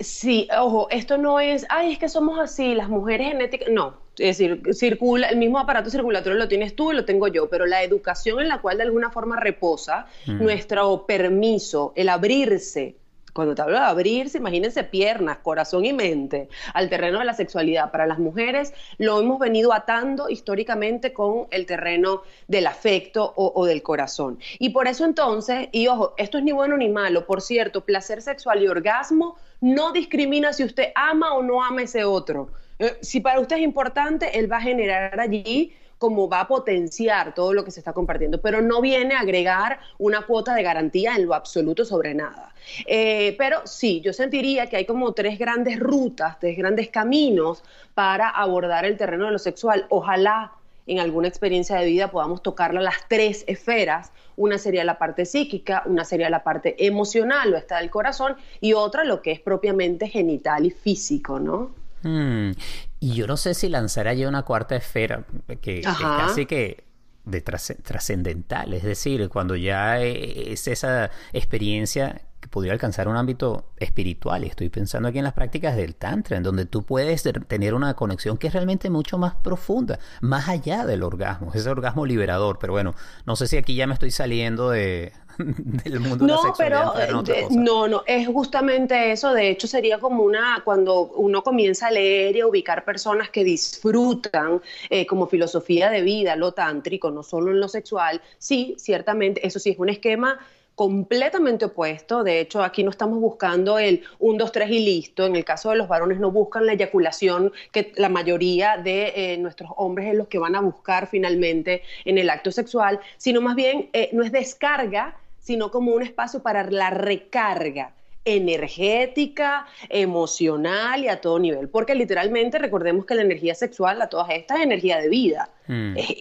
Sí, 0.00 0.48
ojo, 0.56 0.88
esto 0.90 1.18
no 1.18 1.40
es, 1.40 1.66
ay, 1.68 1.92
es 1.92 1.98
que 1.98 2.08
somos 2.08 2.38
así, 2.38 2.74
las 2.74 2.88
mujeres 2.88 3.28
genéticas, 3.28 3.68
no, 3.70 3.94
es 4.16 4.38
decir, 4.38 4.62
circula, 4.72 5.28
el 5.28 5.36
mismo 5.36 5.58
aparato 5.58 5.90
circulatorio 5.90 6.38
lo 6.38 6.46
tienes 6.46 6.76
tú 6.76 6.92
y 6.92 6.94
lo 6.94 7.04
tengo 7.04 7.26
yo, 7.26 7.48
pero 7.48 7.66
la 7.66 7.82
educación 7.82 8.40
en 8.40 8.48
la 8.48 8.60
cual 8.60 8.76
de 8.76 8.84
alguna 8.84 9.10
forma 9.10 9.40
reposa 9.40 10.06
mm. 10.26 10.42
nuestro 10.42 11.04
permiso, 11.06 11.92
el 11.96 12.08
abrirse 12.08 12.94
cuando 13.38 13.54
te 13.54 13.62
hablo 13.62 13.78
de 13.78 13.84
abrirse, 13.84 14.38
imagínense 14.38 14.82
piernas, 14.82 15.38
corazón 15.38 15.84
y 15.84 15.92
mente 15.92 16.48
al 16.74 16.88
terreno 16.90 17.20
de 17.20 17.24
la 17.24 17.34
sexualidad. 17.34 17.92
Para 17.92 18.04
las 18.04 18.18
mujeres 18.18 18.74
lo 18.96 19.20
hemos 19.20 19.38
venido 19.38 19.72
atando 19.72 20.28
históricamente 20.28 21.12
con 21.12 21.46
el 21.52 21.64
terreno 21.64 22.22
del 22.48 22.66
afecto 22.66 23.32
o, 23.36 23.64
del 23.64 23.80
corazón. 23.80 24.40
Y 24.58 24.70
por 24.70 24.88
eso 24.88 25.04
entonces, 25.04 25.68
y 25.70 25.86
ojo, 25.86 26.14
esto 26.16 26.38
es 26.38 26.42
ni 26.42 26.50
bueno 26.50 26.76
ni 26.76 26.88
malo, 26.88 27.26
por 27.26 27.40
cierto, 27.40 27.84
placer 27.84 28.22
sexual 28.22 28.60
y 28.60 28.66
orgasmo 28.66 29.36
no 29.60 29.92
discrimina 29.92 30.52
si 30.52 30.64
usted 30.64 30.90
ama 30.96 31.32
o 31.34 31.40
no 31.44 31.62
ama 31.62 31.82
ese 31.82 32.02
otro. 32.02 32.50
Eh, 32.80 32.96
si 33.02 33.20
para 33.20 33.38
usted 33.38 33.58
es 33.58 33.62
importante, 33.62 34.36
él 34.36 34.50
va 34.50 34.56
a 34.56 34.62
generar 34.62 35.20
allí 35.20 35.72
como 35.98 36.28
va 36.28 36.40
a 36.40 36.48
potenciar 36.48 37.34
todo 37.34 37.52
lo 37.52 37.64
que 37.64 37.70
se 37.70 37.80
está 37.80 37.92
compartiendo, 37.92 38.40
pero 38.40 38.62
no 38.62 38.80
viene 38.80 39.14
a 39.14 39.20
agregar 39.20 39.80
una 39.98 40.22
cuota 40.22 40.54
de 40.54 40.62
garantía 40.62 41.16
en 41.16 41.26
lo 41.26 41.34
absoluto 41.34 41.84
sobre 41.84 42.14
nada. 42.14 42.54
Eh, 42.86 43.34
pero 43.38 43.66
sí, 43.66 44.00
yo 44.00 44.12
sentiría 44.12 44.68
que 44.68 44.76
hay 44.76 44.84
como 44.84 45.12
tres 45.12 45.38
grandes 45.38 45.78
rutas, 45.78 46.38
tres 46.38 46.56
grandes 46.56 46.88
caminos 46.88 47.62
para 47.94 48.28
abordar 48.28 48.84
el 48.84 48.96
terreno 48.96 49.26
de 49.26 49.32
lo 49.32 49.38
sexual. 49.38 49.86
Ojalá 49.88 50.52
en 50.86 51.00
alguna 51.00 51.28
experiencia 51.28 51.76
de 51.76 51.86
vida 51.86 52.10
podamos 52.10 52.42
tocarla 52.42 52.80
las 52.80 53.08
tres 53.08 53.44
esferas. 53.46 54.12
Una 54.36 54.58
sería 54.58 54.84
la 54.84 54.98
parte 54.98 55.26
psíquica, 55.26 55.82
una 55.86 56.04
sería 56.04 56.30
la 56.30 56.44
parte 56.44 56.86
emocional 56.86 57.52
o 57.52 57.56
está 57.56 57.78
del 57.78 57.90
corazón 57.90 58.36
y 58.60 58.72
otra 58.72 59.04
lo 59.04 59.20
que 59.20 59.32
es 59.32 59.40
propiamente 59.40 60.08
genital 60.08 60.64
y 60.64 60.70
físico, 60.70 61.40
¿no? 61.40 61.87
Hmm. 62.02 62.52
Y 63.00 63.14
yo 63.14 63.26
no 63.26 63.36
sé 63.36 63.54
si 63.54 63.68
lanzará 63.68 64.14
ya 64.14 64.28
una 64.28 64.42
cuarta 64.42 64.76
esfera, 64.76 65.24
que, 65.60 65.80
es 65.80 65.86
casi 65.86 66.46
que 66.46 66.84
de 67.24 67.42
trascendental, 67.42 68.72
es 68.72 68.82
decir, 68.82 69.28
cuando 69.28 69.54
ya 69.54 70.00
es 70.00 70.66
esa 70.66 71.10
experiencia 71.32 72.22
que 72.40 72.48
podría 72.48 72.72
alcanzar 72.72 73.08
un 73.08 73.16
ámbito 73.16 73.72
espiritual. 73.76 74.44
Y 74.44 74.48
estoy 74.48 74.68
pensando 74.68 75.08
aquí 75.08 75.18
en 75.18 75.24
las 75.24 75.34
prácticas 75.34 75.76
del 75.76 75.96
Tantra, 75.96 76.36
en 76.36 76.42
donde 76.42 76.66
tú 76.66 76.84
puedes 76.84 77.22
tener 77.48 77.74
una 77.74 77.94
conexión 77.94 78.38
que 78.38 78.46
es 78.46 78.52
realmente 78.52 78.90
mucho 78.90 79.18
más 79.18 79.34
profunda, 79.34 79.98
más 80.20 80.48
allá 80.48 80.86
del 80.86 81.02
orgasmo, 81.02 81.52
ese 81.54 81.68
orgasmo 81.68 82.06
liberador. 82.06 82.58
Pero 82.58 82.72
bueno, 82.72 82.94
no 83.26 83.36
sé 83.36 83.46
si 83.46 83.56
aquí 83.56 83.74
ya 83.74 83.86
me 83.86 83.94
estoy 83.94 84.10
saliendo 84.10 84.70
de, 84.70 85.12
del 85.84 86.00
mundo 86.00 86.26
no, 86.26 86.26
de 86.26 86.32
la 86.32 86.42
sexualidad. 86.42 86.92
Pero, 86.96 87.48
no, 87.50 87.88
no, 87.88 88.02
es 88.06 88.26
justamente 88.26 89.12
eso. 89.12 89.32
De 89.32 89.50
hecho, 89.50 89.66
sería 89.66 89.98
como 89.98 90.24
una, 90.24 90.62
cuando 90.64 91.12
uno 91.16 91.42
comienza 91.42 91.86
a 91.88 91.90
leer 91.90 92.36
y 92.36 92.40
a 92.40 92.46
ubicar 92.46 92.84
personas 92.84 93.30
que 93.30 93.44
disfrutan 93.44 94.60
eh, 94.90 95.06
como 95.06 95.26
filosofía 95.28 95.90
de 95.90 96.02
vida, 96.02 96.36
lo 96.36 96.52
tántrico, 96.52 97.10
no 97.10 97.22
solo 97.22 97.52
en 97.52 97.60
lo 97.60 97.68
sexual, 97.68 98.20
sí, 98.38 98.76
ciertamente, 98.78 99.46
eso 99.46 99.58
sí 99.58 99.70
es 99.70 99.78
un 99.78 99.88
esquema 99.88 100.38
completamente 100.78 101.64
opuesto. 101.64 102.22
De 102.22 102.38
hecho, 102.38 102.62
aquí 102.62 102.84
no 102.84 102.90
estamos 102.90 103.18
buscando 103.18 103.80
el 103.80 104.04
1, 104.20 104.38
2, 104.38 104.52
3 104.52 104.70
y 104.70 104.78
listo. 104.78 105.26
En 105.26 105.34
el 105.34 105.44
caso 105.44 105.70
de 105.70 105.76
los 105.76 105.88
varones 105.88 106.20
no 106.20 106.30
buscan 106.30 106.66
la 106.66 106.74
eyaculación 106.74 107.52
que 107.72 107.92
la 107.96 108.08
mayoría 108.08 108.76
de 108.76 109.12
eh, 109.16 109.38
nuestros 109.38 109.72
hombres 109.76 110.06
es 110.06 110.14
los 110.14 110.28
que 110.28 110.38
van 110.38 110.54
a 110.54 110.60
buscar 110.60 111.08
finalmente 111.08 111.82
en 112.04 112.16
el 112.16 112.30
acto 112.30 112.52
sexual, 112.52 113.00
sino 113.16 113.40
más 113.40 113.56
bien 113.56 113.90
eh, 113.92 114.10
no 114.12 114.22
es 114.22 114.30
descarga, 114.30 115.16
sino 115.48 115.70
como 115.70 115.94
un 115.94 116.02
espacio 116.02 116.42
para 116.42 116.62
la 116.70 116.90
recarga 116.90 117.94
energética, 118.22 119.66
emocional 119.88 121.02
y 121.02 121.08
a 121.08 121.22
todo 121.22 121.38
nivel. 121.38 121.70
Porque 121.70 121.94
literalmente 121.94 122.58
recordemos 122.58 123.06
que 123.06 123.14
la 123.14 123.22
energía 123.22 123.54
sexual, 123.54 124.02
a 124.02 124.10
todas 124.10 124.28
estas, 124.28 124.58
es 124.58 124.64
energía 124.64 124.98
de 125.00 125.08
vida. 125.08 125.48
Mm. 125.66 125.96
Es, 125.96 126.16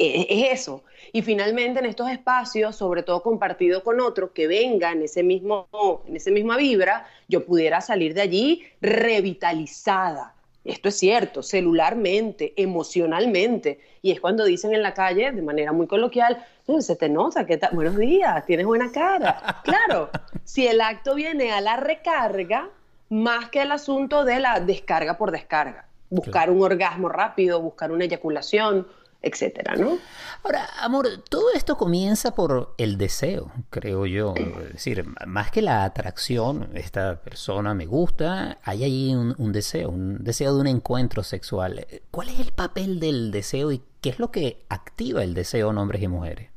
eso. 0.53 0.85
Y 1.11 1.23
finalmente 1.23 1.79
en 1.79 1.87
estos 1.87 2.09
espacios, 2.09 2.77
sobre 2.77 3.03
todo 3.03 3.21
compartido 3.21 3.83
con 3.83 3.99
otro 3.99 4.31
que 4.31 4.47
venga 4.47 4.93
en 4.93 5.01
ese 5.01 5.23
mismo, 5.23 5.67
en 6.07 6.15
esa 6.15 6.31
misma 6.31 6.55
vibra, 6.55 7.05
yo 7.27 7.45
pudiera 7.45 7.81
salir 7.81 8.13
de 8.13 8.21
allí 8.21 8.63
revitalizada. 8.79 10.36
Esto 10.67 10.89
es 10.89 10.97
cierto, 10.97 11.41
celularmente, 11.43 12.53
emocionalmente. 12.57 13.79
Y 14.01 14.11
es 14.11 14.19
cuando 14.19 14.43
dicen 14.43 14.73
en 14.73 14.83
la 14.83 14.93
calle, 14.93 15.31
de 15.31 15.41
manera 15.41 15.71
muy 15.71 15.87
coloquial, 15.87 16.45
se 16.79 16.97
te 16.97 17.07
nota, 17.07 17.45
¿qué 17.45 17.55
tal? 17.55 17.69
Buenos 17.73 17.95
días, 17.95 18.45
tienes 18.45 18.65
buena 18.65 18.91
cara. 18.91 19.61
Claro, 19.63 20.09
si 20.43 20.67
el 20.67 20.81
acto 20.81 21.15
viene 21.15 21.53
a 21.53 21.61
la 21.61 21.77
recarga, 21.77 22.69
más 23.09 23.49
que 23.49 23.61
el 23.61 23.71
asunto 23.71 24.25
de 24.25 24.41
la 24.41 24.59
descarga 24.59 25.17
por 25.17 25.31
descarga. 25.31 25.85
Buscar 26.09 26.49
un 26.49 26.61
orgasmo 26.61 27.07
rápido, 27.07 27.61
buscar 27.61 27.89
una 27.93 28.03
eyaculación, 28.03 28.87
etcétera, 29.21 29.75
¿no? 29.75 29.97
Ahora, 30.43 30.69
amor, 30.79 31.07
todo 31.29 31.53
esto 31.53 31.77
comienza 31.77 32.35
por 32.35 32.73
el 32.77 32.97
deseo, 32.97 33.51
creo 33.69 34.05
yo. 34.05 34.33
Es 34.35 34.73
decir, 34.73 35.05
más 35.25 35.51
que 35.51 35.61
la 35.61 35.83
atracción, 35.83 36.69
esta 36.75 37.21
persona 37.21 37.73
me 37.73 37.85
gusta, 37.85 38.59
hay 38.63 38.83
ahí 38.83 39.15
un, 39.15 39.51
deseo, 39.51 39.89
un 39.89 40.23
deseo 40.23 40.55
de 40.55 40.61
un 40.61 40.67
encuentro 40.67 41.23
sexual. 41.23 41.85
¿Cuál 42.11 42.29
es 42.29 42.39
el 42.39 42.51
papel 42.51 42.99
del 42.99 43.31
deseo 43.31 43.71
y 43.71 43.81
qué 44.01 44.09
es 44.09 44.19
lo 44.19 44.31
que 44.31 44.59
activa 44.69 45.23
el 45.23 45.33
deseo 45.33 45.71
en 45.71 45.77
hombres 45.77 46.01
y 46.01 46.07
mujeres? 46.07 46.49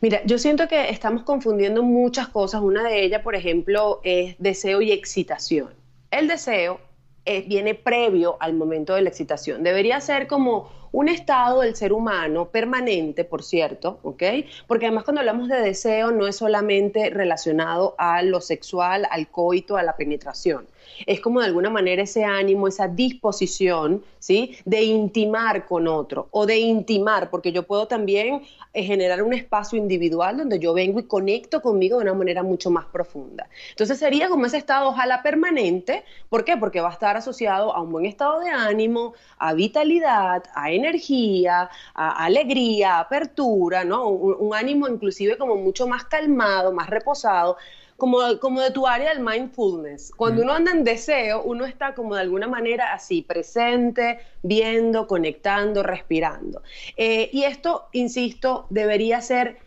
Mira, 0.00 0.22
yo 0.24 0.38
siento 0.38 0.68
que 0.68 0.90
estamos 0.90 1.22
confundiendo 1.22 1.82
muchas 1.82 2.28
cosas. 2.28 2.60
Una 2.60 2.82
de 2.88 3.04
ellas, 3.04 3.22
por 3.22 3.34
ejemplo, 3.34 4.00
es 4.04 4.36
deseo 4.38 4.82
y 4.82 4.92
excitación. 4.92 5.70
El 6.10 6.28
deseo 6.28 6.80
eh, 7.24 7.44
viene 7.46 7.74
previo 7.74 8.36
al 8.40 8.54
momento 8.54 8.94
de 8.94 9.02
la 9.02 9.08
excitación. 9.08 9.62
Debería 9.62 10.00
ser 10.00 10.26
como 10.26 10.70
un 10.92 11.08
estado 11.08 11.62
del 11.62 11.74
ser 11.74 11.92
humano 11.92 12.50
permanente, 12.50 13.24
por 13.24 13.42
cierto, 13.42 13.98
¿ok? 14.02 14.22
Porque 14.66 14.86
además 14.86 15.04
cuando 15.04 15.20
hablamos 15.20 15.48
de 15.48 15.60
deseo 15.60 16.12
no 16.12 16.26
es 16.26 16.36
solamente 16.36 17.10
relacionado 17.10 17.94
a 17.98 18.22
lo 18.22 18.40
sexual, 18.40 19.06
al 19.10 19.28
coito, 19.28 19.76
a 19.76 19.82
la 19.82 19.96
penetración 19.96 20.66
es 21.06 21.20
como 21.20 21.40
de 21.40 21.46
alguna 21.46 21.70
manera 21.70 22.02
ese 22.02 22.24
ánimo, 22.24 22.68
esa 22.68 22.88
disposición, 22.88 24.02
¿sí? 24.18 24.56
De 24.64 24.82
intimar 24.82 25.66
con 25.66 25.88
otro 25.88 26.28
o 26.30 26.46
de 26.46 26.58
intimar, 26.58 27.30
porque 27.30 27.52
yo 27.52 27.64
puedo 27.64 27.86
también 27.86 28.42
eh, 28.72 28.82
generar 28.82 29.22
un 29.22 29.34
espacio 29.34 29.78
individual 29.78 30.36
donde 30.36 30.58
yo 30.58 30.72
vengo 30.72 30.98
y 30.98 31.04
conecto 31.04 31.60
conmigo 31.60 31.98
de 31.98 32.04
una 32.04 32.14
manera 32.14 32.42
mucho 32.42 32.70
más 32.70 32.86
profunda. 32.86 33.48
Entonces 33.70 33.98
sería 33.98 34.28
como 34.28 34.46
ese 34.46 34.56
estado, 34.56 34.88
ojalá 34.88 35.22
permanente, 35.22 36.04
¿por 36.28 36.44
qué? 36.44 36.56
Porque 36.56 36.80
va 36.80 36.90
a 36.90 36.92
estar 36.92 37.16
asociado 37.16 37.74
a 37.74 37.80
un 37.80 37.92
buen 37.92 38.06
estado 38.06 38.40
de 38.40 38.50
ánimo, 38.50 39.14
a 39.38 39.54
vitalidad, 39.54 40.42
a 40.54 40.70
energía, 40.70 41.70
a 41.94 42.24
alegría, 42.24 42.96
a 42.96 43.00
apertura, 43.00 43.84
¿no? 43.84 44.08
un 44.08 44.54
ánimo 44.54 44.88
inclusive 44.88 45.36
como 45.36 45.56
mucho 45.56 45.86
más 45.86 46.04
calmado, 46.04 46.72
más 46.72 46.88
reposado 46.88 47.56
como, 47.96 48.18
como 48.40 48.60
de 48.60 48.70
tu 48.70 48.86
área 48.86 49.14
del 49.14 49.24
mindfulness. 49.24 50.12
Cuando 50.16 50.42
uno 50.42 50.52
anda 50.52 50.72
en 50.72 50.84
deseo, 50.84 51.42
uno 51.42 51.64
está 51.64 51.94
como 51.94 52.14
de 52.14 52.22
alguna 52.22 52.48
manera 52.48 52.92
así, 52.92 53.22
presente, 53.22 54.18
viendo, 54.42 55.06
conectando, 55.06 55.82
respirando. 55.82 56.62
Eh, 56.96 57.30
y 57.32 57.44
esto, 57.44 57.86
insisto, 57.92 58.66
debería 58.70 59.20
ser 59.20 59.58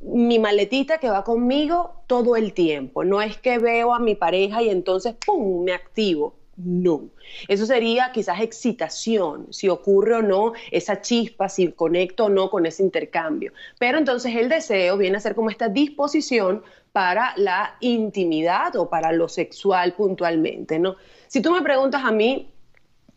mi 0.00 0.38
maletita 0.38 0.98
que 0.98 1.10
va 1.10 1.24
conmigo 1.24 2.02
todo 2.06 2.36
el 2.36 2.52
tiempo. 2.52 3.04
No 3.04 3.20
es 3.22 3.38
que 3.38 3.58
veo 3.58 3.94
a 3.94 3.98
mi 3.98 4.14
pareja 4.14 4.62
y 4.62 4.70
entonces, 4.70 5.14
¡pum!, 5.24 5.64
me 5.64 5.72
activo. 5.72 6.34
No. 6.56 7.10
Eso 7.48 7.66
sería 7.66 8.12
quizás 8.12 8.40
excitación, 8.40 9.48
si 9.50 9.68
ocurre 9.68 10.14
o 10.14 10.22
no 10.22 10.54
esa 10.70 11.02
chispa, 11.02 11.50
si 11.50 11.70
conecto 11.72 12.26
o 12.26 12.28
no 12.30 12.48
con 12.48 12.64
ese 12.64 12.82
intercambio. 12.82 13.52
Pero 13.78 13.98
entonces 13.98 14.34
el 14.34 14.48
deseo 14.48 14.96
viene 14.96 15.18
a 15.18 15.20
ser 15.20 15.34
como 15.34 15.50
esta 15.50 15.68
disposición 15.68 16.62
para 16.96 17.34
la 17.36 17.76
intimidad 17.80 18.74
o 18.76 18.88
para 18.88 19.12
lo 19.12 19.28
sexual 19.28 19.92
puntualmente, 19.92 20.78
¿no? 20.78 20.96
Si 21.26 21.42
tú 21.42 21.52
me 21.52 21.60
preguntas 21.60 22.02
a 22.02 22.10
mí, 22.10 22.50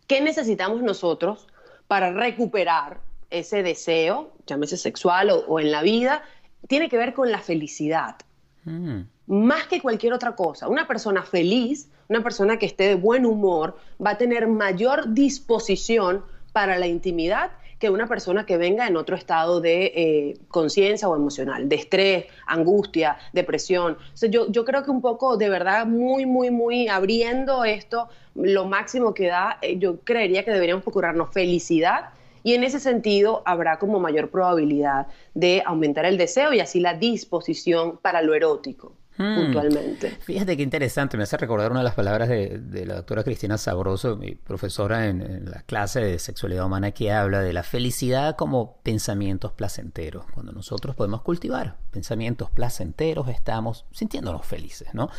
¿qué 0.05 0.19
necesitamos 0.19 0.81
nosotros 0.81 1.47
para 1.87 2.11
recuperar 2.11 2.99
ese 3.29 3.63
deseo, 3.63 4.33
llámese 4.45 4.75
sexual 4.75 5.29
o, 5.31 5.61
en 5.61 5.71
la 5.71 5.81
vida, 5.81 6.23
tiene 6.67 6.89
que 6.89 6.97
ver 6.97 7.13
con 7.13 7.31
la 7.31 7.39
felicidad. 7.39 8.17
Mm. 8.65 9.03
Más 9.27 9.67
que 9.67 9.81
cualquier 9.81 10.11
otra 10.11 10.35
cosa. 10.35 10.67
Una 10.67 10.85
persona 10.85 11.23
feliz, 11.23 11.89
una 12.09 12.21
persona 12.21 12.59
que 12.59 12.65
esté 12.65 12.85
de 12.85 12.95
buen 12.95 13.25
humor, 13.25 13.77
va 14.05 14.09
a 14.09 14.17
tener 14.17 14.47
mayor 14.47 15.13
disposición 15.13 16.25
para 16.51 16.77
la 16.77 16.87
intimidad 16.87 17.51
que 17.79 17.89
una 17.89 18.07
persona 18.07 18.45
que 18.45 18.57
venga 18.57 18.87
en 18.87 18.97
otro 18.97 19.15
estado 19.15 19.61
de 19.61 19.85
eh, 19.95 20.37
conciencia 20.49 21.07
o 21.07 21.15
emocional, 21.15 21.69
de 21.69 21.77
estrés, 21.77 22.25
angustia, 22.45 23.17
depresión. 23.31 23.97
yo, 24.29 24.65
creo 24.65 24.83
que 24.83 24.91
un 24.91 25.01
poco, 25.01 25.37
de 25.37 25.49
verdad, 25.49 25.87
muy, 25.87 26.25
muy, 26.25 26.51
muy 26.51 26.89
abriendo 26.89 27.63
esto, 27.63 28.09
lo 28.35 28.65
máximo 28.65 29.13
que 29.13 29.27
da, 29.27 29.57
eh, 29.61 29.79
yo 29.79 30.01
creería 30.01 30.43
que 30.43 30.51
deberíamos 30.51 30.83
procurarnos 30.83 31.33
felicidad 31.33 32.09
y 32.43 32.53
en 32.53 32.63
ese 32.63 32.79
sentido 32.79 33.41
habrá 33.45 33.79
como 33.79 33.99
mayor 33.99 34.29
probabilidad 34.29 35.07
de 35.33 35.63
aumentar 35.65 36.05
el 36.05 36.17
deseo 36.17 36.53
y 36.53 36.59
así 36.59 36.79
la 36.79 36.93
disposición 36.93 37.97
para 37.97 38.21
lo 38.21 38.33
erótico. 38.33 38.93
Puntualmente. 39.19 40.11
Fíjate 40.21 40.55
qué 40.55 40.63
interesante, 40.63 41.17
me 41.17 41.23
hace 41.23 41.35
recordar 41.35 41.71
una 41.71 41.81
de 41.81 41.83
las 41.83 41.93
palabras 41.93 42.29
de, 42.29 42.85
la 42.85 42.95
doctora 42.95 43.25
Cristina 43.25 43.57
Sabroso, 43.57 44.15
mi 44.15 44.35
profesora 44.35 45.07
en, 45.07 45.43
la 45.51 45.63
clase 45.63 45.99
de 45.99 46.19
sexualidad 46.19 46.65
humana, 46.65 46.91
que 46.91 47.11
habla 47.11 47.41
de 47.41 47.51
la 47.51 47.63
felicidad 47.63 48.37
como 48.37 48.77
pensamientos 48.81 49.51
placenteros. 49.51 50.23
Cuando 50.33 50.53
nosotros 50.53 50.95
podemos 50.95 51.21
cultivar 51.21 51.75
pensamientos 51.91 52.49
placenteros, 52.49 53.27
estamos 53.27 53.85
sintiéndonos 53.91 54.45
felices, 54.45 54.87
¿no? 54.93 55.09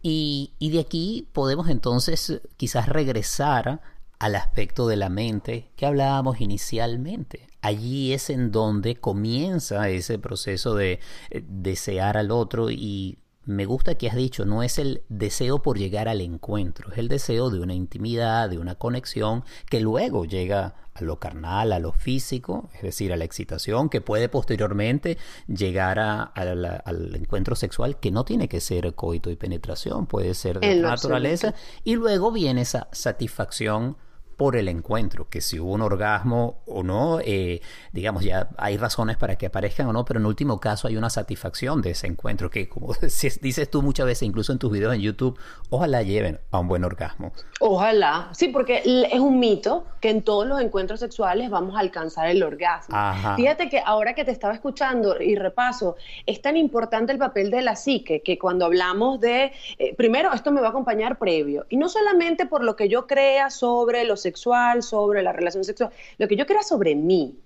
Y, 0.00 0.54
y 0.58 0.70
de 0.70 0.80
aquí 0.80 1.28
podemos 1.34 1.68
entonces 1.68 2.40
quizás 2.56 2.88
regresar 2.88 3.82
al 4.18 4.34
aspecto 4.34 4.88
de 4.88 4.96
la 4.96 5.10
mente 5.10 5.72
que 5.76 5.84
hablábamos 5.84 6.40
inicialmente. 6.40 7.48
Allí 7.60 8.14
es 8.14 8.30
en 8.30 8.50
donde 8.50 8.96
comienza 8.96 9.90
ese 9.90 10.18
proceso 10.18 10.74
de 10.74 11.00
eh, 11.30 11.44
desear 11.46 12.16
al 12.16 12.30
otro 12.30 12.70
y 12.70 13.18
me 13.44 13.64
gusta 13.64 13.96
que 13.96 14.08
has 14.08 14.16
dicho, 14.16 14.44
no 14.44 14.62
es 14.62 14.78
el 14.78 15.02
deseo 15.08 15.62
por 15.62 15.78
llegar 15.78 16.08
al 16.08 16.20
encuentro, 16.20 16.92
es 16.92 16.98
el 16.98 17.08
deseo 17.08 17.50
de 17.50 17.60
una 17.60 17.74
intimidad, 17.74 18.48
de 18.48 18.58
una 18.58 18.76
conexión 18.76 19.44
que 19.68 19.80
luego 19.80 20.24
llega 20.24 20.74
a 20.94 21.02
lo 21.02 21.18
carnal, 21.18 21.72
a 21.72 21.78
lo 21.78 21.92
físico, 21.92 22.70
es 22.74 22.82
decir, 22.82 23.12
a 23.12 23.16
la 23.16 23.24
excitación, 23.24 23.88
que 23.88 24.00
puede 24.00 24.28
posteriormente 24.28 25.18
llegar 25.48 25.98
al 25.98 27.14
encuentro 27.16 27.56
sexual, 27.56 27.98
que 27.98 28.10
no 28.10 28.24
tiene 28.24 28.48
que 28.48 28.60
ser 28.60 28.94
coito 28.94 29.30
y 29.30 29.36
penetración, 29.36 30.06
puede 30.06 30.34
ser 30.34 30.60
de 30.60 30.76
naturaleza, 30.76 31.54
y 31.82 31.96
luego 31.96 32.30
viene 32.30 32.60
esa 32.60 32.88
satisfacción 32.92 33.96
por 34.42 34.56
el 34.56 34.66
encuentro, 34.66 35.28
que 35.30 35.40
si 35.40 35.60
hubo 35.60 35.70
un 35.70 35.82
orgasmo 35.82 36.62
o 36.66 36.82
no, 36.82 37.20
eh, 37.20 37.60
digamos, 37.92 38.24
ya 38.24 38.48
hay 38.58 38.76
razones 38.76 39.16
para 39.16 39.36
que 39.36 39.46
aparezcan 39.46 39.86
o 39.86 39.92
no, 39.92 40.04
pero 40.04 40.18
en 40.18 40.26
último 40.26 40.58
caso 40.58 40.88
hay 40.88 40.96
una 40.96 41.10
satisfacción 41.10 41.80
de 41.80 41.90
ese 41.90 42.08
encuentro, 42.08 42.50
que 42.50 42.68
como 42.68 42.92
dices 43.00 43.70
tú 43.70 43.82
muchas 43.82 44.04
veces, 44.04 44.24
incluso 44.24 44.50
en 44.50 44.58
tus 44.58 44.72
videos 44.72 44.96
en 44.96 45.00
YouTube, 45.00 45.38
ojalá 45.70 46.02
lleven 46.02 46.40
a 46.50 46.58
un 46.58 46.66
buen 46.66 46.82
orgasmo. 46.82 47.30
Ojalá, 47.60 48.30
sí, 48.32 48.48
porque 48.48 48.82
es 48.84 49.20
un 49.20 49.38
mito 49.38 49.84
que 50.00 50.10
en 50.10 50.22
todos 50.22 50.44
los 50.44 50.60
encuentros 50.60 50.98
sexuales 50.98 51.48
vamos 51.48 51.76
a 51.76 51.78
alcanzar 51.78 52.26
el 52.26 52.42
orgasmo. 52.42 52.96
Fíjate 53.36 53.68
que 53.68 53.80
ahora 53.86 54.16
que 54.16 54.24
te 54.24 54.32
estaba 54.32 54.54
escuchando 54.54 55.22
y 55.22 55.36
repaso, 55.36 55.94
es 56.26 56.42
tan 56.42 56.56
importante 56.56 57.12
el 57.12 57.18
papel 57.18 57.52
de 57.52 57.62
la 57.62 57.76
psique, 57.76 58.22
que 58.22 58.40
cuando 58.40 58.64
hablamos 58.64 59.20
de, 59.20 59.52
eh, 59.78 59.94
primero, 59.94 60.32
esto 60.32 60.50
me 60.50 60.60
va 60.60 60.66
a 60.66 60.70
acompañar 60.70 61.16
previo, 61.16 61.64
y 61.68 61.76
no 61.76 61.88
solamente 61.88 62.46
por 62.46 62.64
lo 62.64 62.74
que 62.74 62.88
yo 62.88 63.06
crea 63.06 63.48
sobre 63.48 64.02
los 64.02 64.26
sexual, 64.32 64.82
sobre 64.82 65.22
la 65.22 65.32
relación 65.32 65.64
sexual, 65.64 65.90
lo 66.18 66.26
que 66.26 66.36
yo 66.36 66.46
crea 66.46 66.62
sobre 66.62 66.94
mí. 66.94 67.36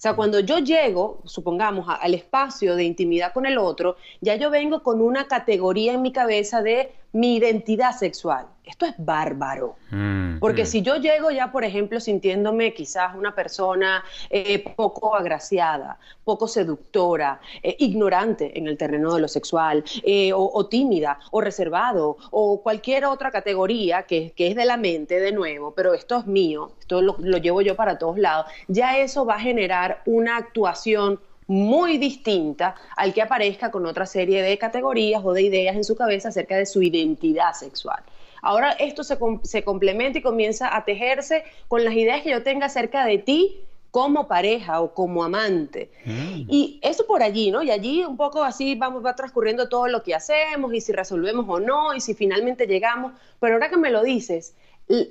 O 0.00 0.02
sea, 0.02 0.14
cuando 0.14 0.40
yo 0.40 0.58
llego, 0.60 1.20
supongamos, 1.26 1.86
al 1.86 2.14
espacio 2.14 2.74
de 2.74 2.84
intimidad 2.84 3.34
con 3.34 3.44
el 3.44 3.58
otro, 3.58 3.96
ya 4.22 4.34
yo 4.36 4.48
vengo 4.48 4.82
con 4.82 5.02
una 5.02 5.28
categoría 5.28 5.92
en 5.92 6.00
mi 6.00 6.10
cabeza 6.10 6.62
de 6.62 6.90
mi 7.12 7.36
identidad 7.36 7.96
sexual. 7.96 8.46
Esto 8.64 8.86
es 8.86 8.94
bárbaro. 8.98 9.74
Mm, 9.90 10.38
Porque 10.38 10.62
mm. 10.62 10.66
si 10.66 10.82
yo 10.82 10.96
llego 10.96 11.32
ya, 11.32 11.50
por 11.50 11.64
ejemplo, 11.64 11.98
sintiéndome 11.98 12.72
quizás 12.72 13.16
una 13.16 13.34
persona 13.34 14.04
eh, 14.28 14.62
poco 14.76 15.16
agraciada, 15.16 15.98
poco 16.22 16.46
seductora, 16.46 17.40
eh, 17.64 17.74
ignorante 17.80 18.56
en 18.56 18.68
el 18.68 18.78
terreno 18.78 19.12
de 19.14 19.22
lo 19.22 19.28
sexual, 19.28 19.82
eh, 20.04 20.30
o, 20.32 20.66
tímida, 20.66 21.18
o 21.32 21.40
reservado, 21.40 22.16
o 22.30 22.62
cualquier 22.62 23.06
otra 23.06 23.32
categoría 23.32 24.04
que, 24.04 24.32
es 24.36 24.54
de 24.54 24.64
la 24.64 24.76
mente 24.76 25.18
de 25.18 25.32
nuevo, 25.32 25.72
pero 25.74 25.92
esto 25.92 26.18
es 26.18 26.26
mío, 26.26 26.72
esto 26.78 27.02
lo 27.02 27.36
llevo 27.38 27.62
yo 27.62 27.74
para 27.74 27.98
todos 27.98 28.18
lados, 28.18 28.46
ya 28.68 28.98
eso 28.98 29.24
va 29.26 29.34
a 29.34 29.40
generar 29.40 30.02
una 30.06 30.36
actuación 30.36 31.18
muy 31.50 31.98
distinta 31.98 32.76
al 32.96 33.12
que 33.12 33.22
aparezca 33.22 33.72
con 33.72 33.84
otra 33.84 34.06
serie 34.06 34.40
de 34.40 34.56
categorías 34.56 35.20
o 35.24 35.32
de 35.32 35.42
ideas 35.42 35.74
en 35.74 35.82
su 35.82 35.96
cabeza 35.96 36.28
acerca 36.28 36.56
de 36.56 36.64
su 36.64 36.80
identidad 36.80 37.54
sexual. 37.54 38.04
Ahora 38.40 38.70
esto 38.72 39.02
se, 39.02 39.18
se 39.42 39.64
complementa 39.64 40.20
y 40.20 40.22
comienza 40.22 40.74
a 40.76 40.84
tejerse 40.84 41.42
con 41.66 41.84
las 41.84 41.94
ideas 41.94 42.22
que 42.22 42.30
yo 42.30 42.44
tenga 42.44 42.66
acerca 42.66 43.04
de 43.04 43.18
ti 43.18 43.64
como 43.90 44.28
pareja 44.28 44.80
o 44.80 44.94
como 44.94 45.24
amante. 45.24 45.90
Mm. 46.04 46.42
Y 46.48 46.78
eso 46.82 47.04
por 47.04 47.20
allí, 47.20 47.50
¿no? 47.50 47.64
Y 47.64 47.72
allí 47.72 48.04
un 48.04 48.16
poco 48.16 48.44
así 48.44 48.76
vamos, 48.76 49.04
va 49.04 49.16
transcurriendo 49.16 49.68
todo 49.68 49.88
lo 49.88 50.04
que 50.04 50.14
hacemos 50.14 50.72
y 50.72 50.80
si 50.80 50.92
resolvemos 50.92 51.46
o 51.48 51.58
no 51.58 51.94
y 51.94 52.00
si 52.00 52.14
finalmente 52.14 52.68
llegamos. 52.68 53.12
Pero 53.40 53.54
ahora 53.54 53.68
que 53.68 53.76
me 53.76 53.90
lo 53.90 54.04
dices, 54.04 54.54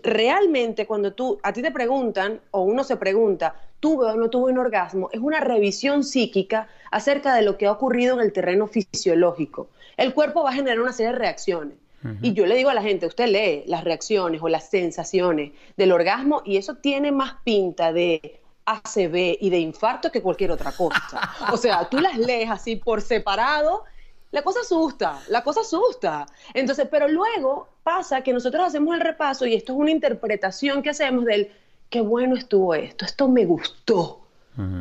realmente 0.04 0.86
cuando 0.86 1.14
tú, 1.14 1.40
a 1.44 1.54
ti 1.54 1.62
te 1.62 1.72
preguntan 1.72 2.40
o 2.52 2.62
uno 2.62 2.84
se 2.84 2.98
pregunta, 2.98 3.56
tuve 3.80 4.08
o 4.08 4.16
no 4.16 4.30
tuve 4.30 4.52
un 4.52 4.58
orgasmo, 4.58 5.10
es 5.12 5.20
una 5.20 5.40
revisión 5.40 6.04
psíquica 6.04 6.68
acerca 6.92 7.34
de 7.34 7.44
lo 7.44 7.58
que 7.58 7.68
ha 7.68 7.72
ocurrido 7.72 8.16
en 8.16 8.22
el 8.22 8.34
terreno 8.34 8.68
fisiológico. 8.68 9.70
El 9.98 10.14
cuerpo 10.14 10.44
va 10.44 10.52
a 10.52 10.54
generar 10.54 10.80
una 10.80 10.94
serie 10.94 11.14
de 11.14 11.20
reacciones. 11.20 11.78
Y 12.22 12.32
yo 12.32 12.46
le 12.46 12.56
digo 12.56 12.70
a 12.70 12.74
la 12.74 12.82
gente, 12.82 13.08
usted 13.08 13.28
lee 13.28 13.64
las 13.68 13.84
reacciones 13.84 14.42
o 14.42 14.48
las 14.48 14.70
sensaciones 14.70 15.52
del 15.76 15.92
orgasmo 15.92 16.42
y 16.46 16.56
eso 16.56 16.76
tiene 16.76 17.12
más 17.12 17.36
pinta 17.44 17.92
de 17.92 18.40
ACV 18.64 19.38
y 19.42 19.50
de 19.50 19.60
infarto 19.60 20.10
que 20.10 20.22
cualquier 20.22 20.52
otra 20.52 20.72
cosa. 20.72 21.20
O 21.52 21.58
sea, 21.58 21.90
tú 21.90 22.00
las 22.00 22.18
lees 22.18 22.50
así 22.50 22.78
por 22.78 23.02
separado, 23.02 23.84
la 24.32 24.42
cosa 24.44 24.60
asusta, 24.62 25.22
la 25.30 25.44
cosa 25.44 25.62
asusta. 25.62 26.26
Entonces, 26.54 26.88
pero 26.90 27.08
luego 27.08 27.68
pasa 27.84 28.22
que 28.22 28.34
nosotros 28.34 28.68
hacemos 28.68 28.96
el 28.96 29.02
repaso 29.02 29.46
y 29.46 29.56
esto 29.56 29.74
es 29.74 29.80
una 29.80 29.92
interpretación 29.92 30.84
que 30.84 30.92
hacemos 30.92 31.26
del 31.26 31.52
qué 31.90 32.02
bueno 32.02 32.36
estuvo 32.36 32.76
esto, 32.76 33.06
esto 33.06 33.28
me 33.28 33.46
gustó. 33.46 34.22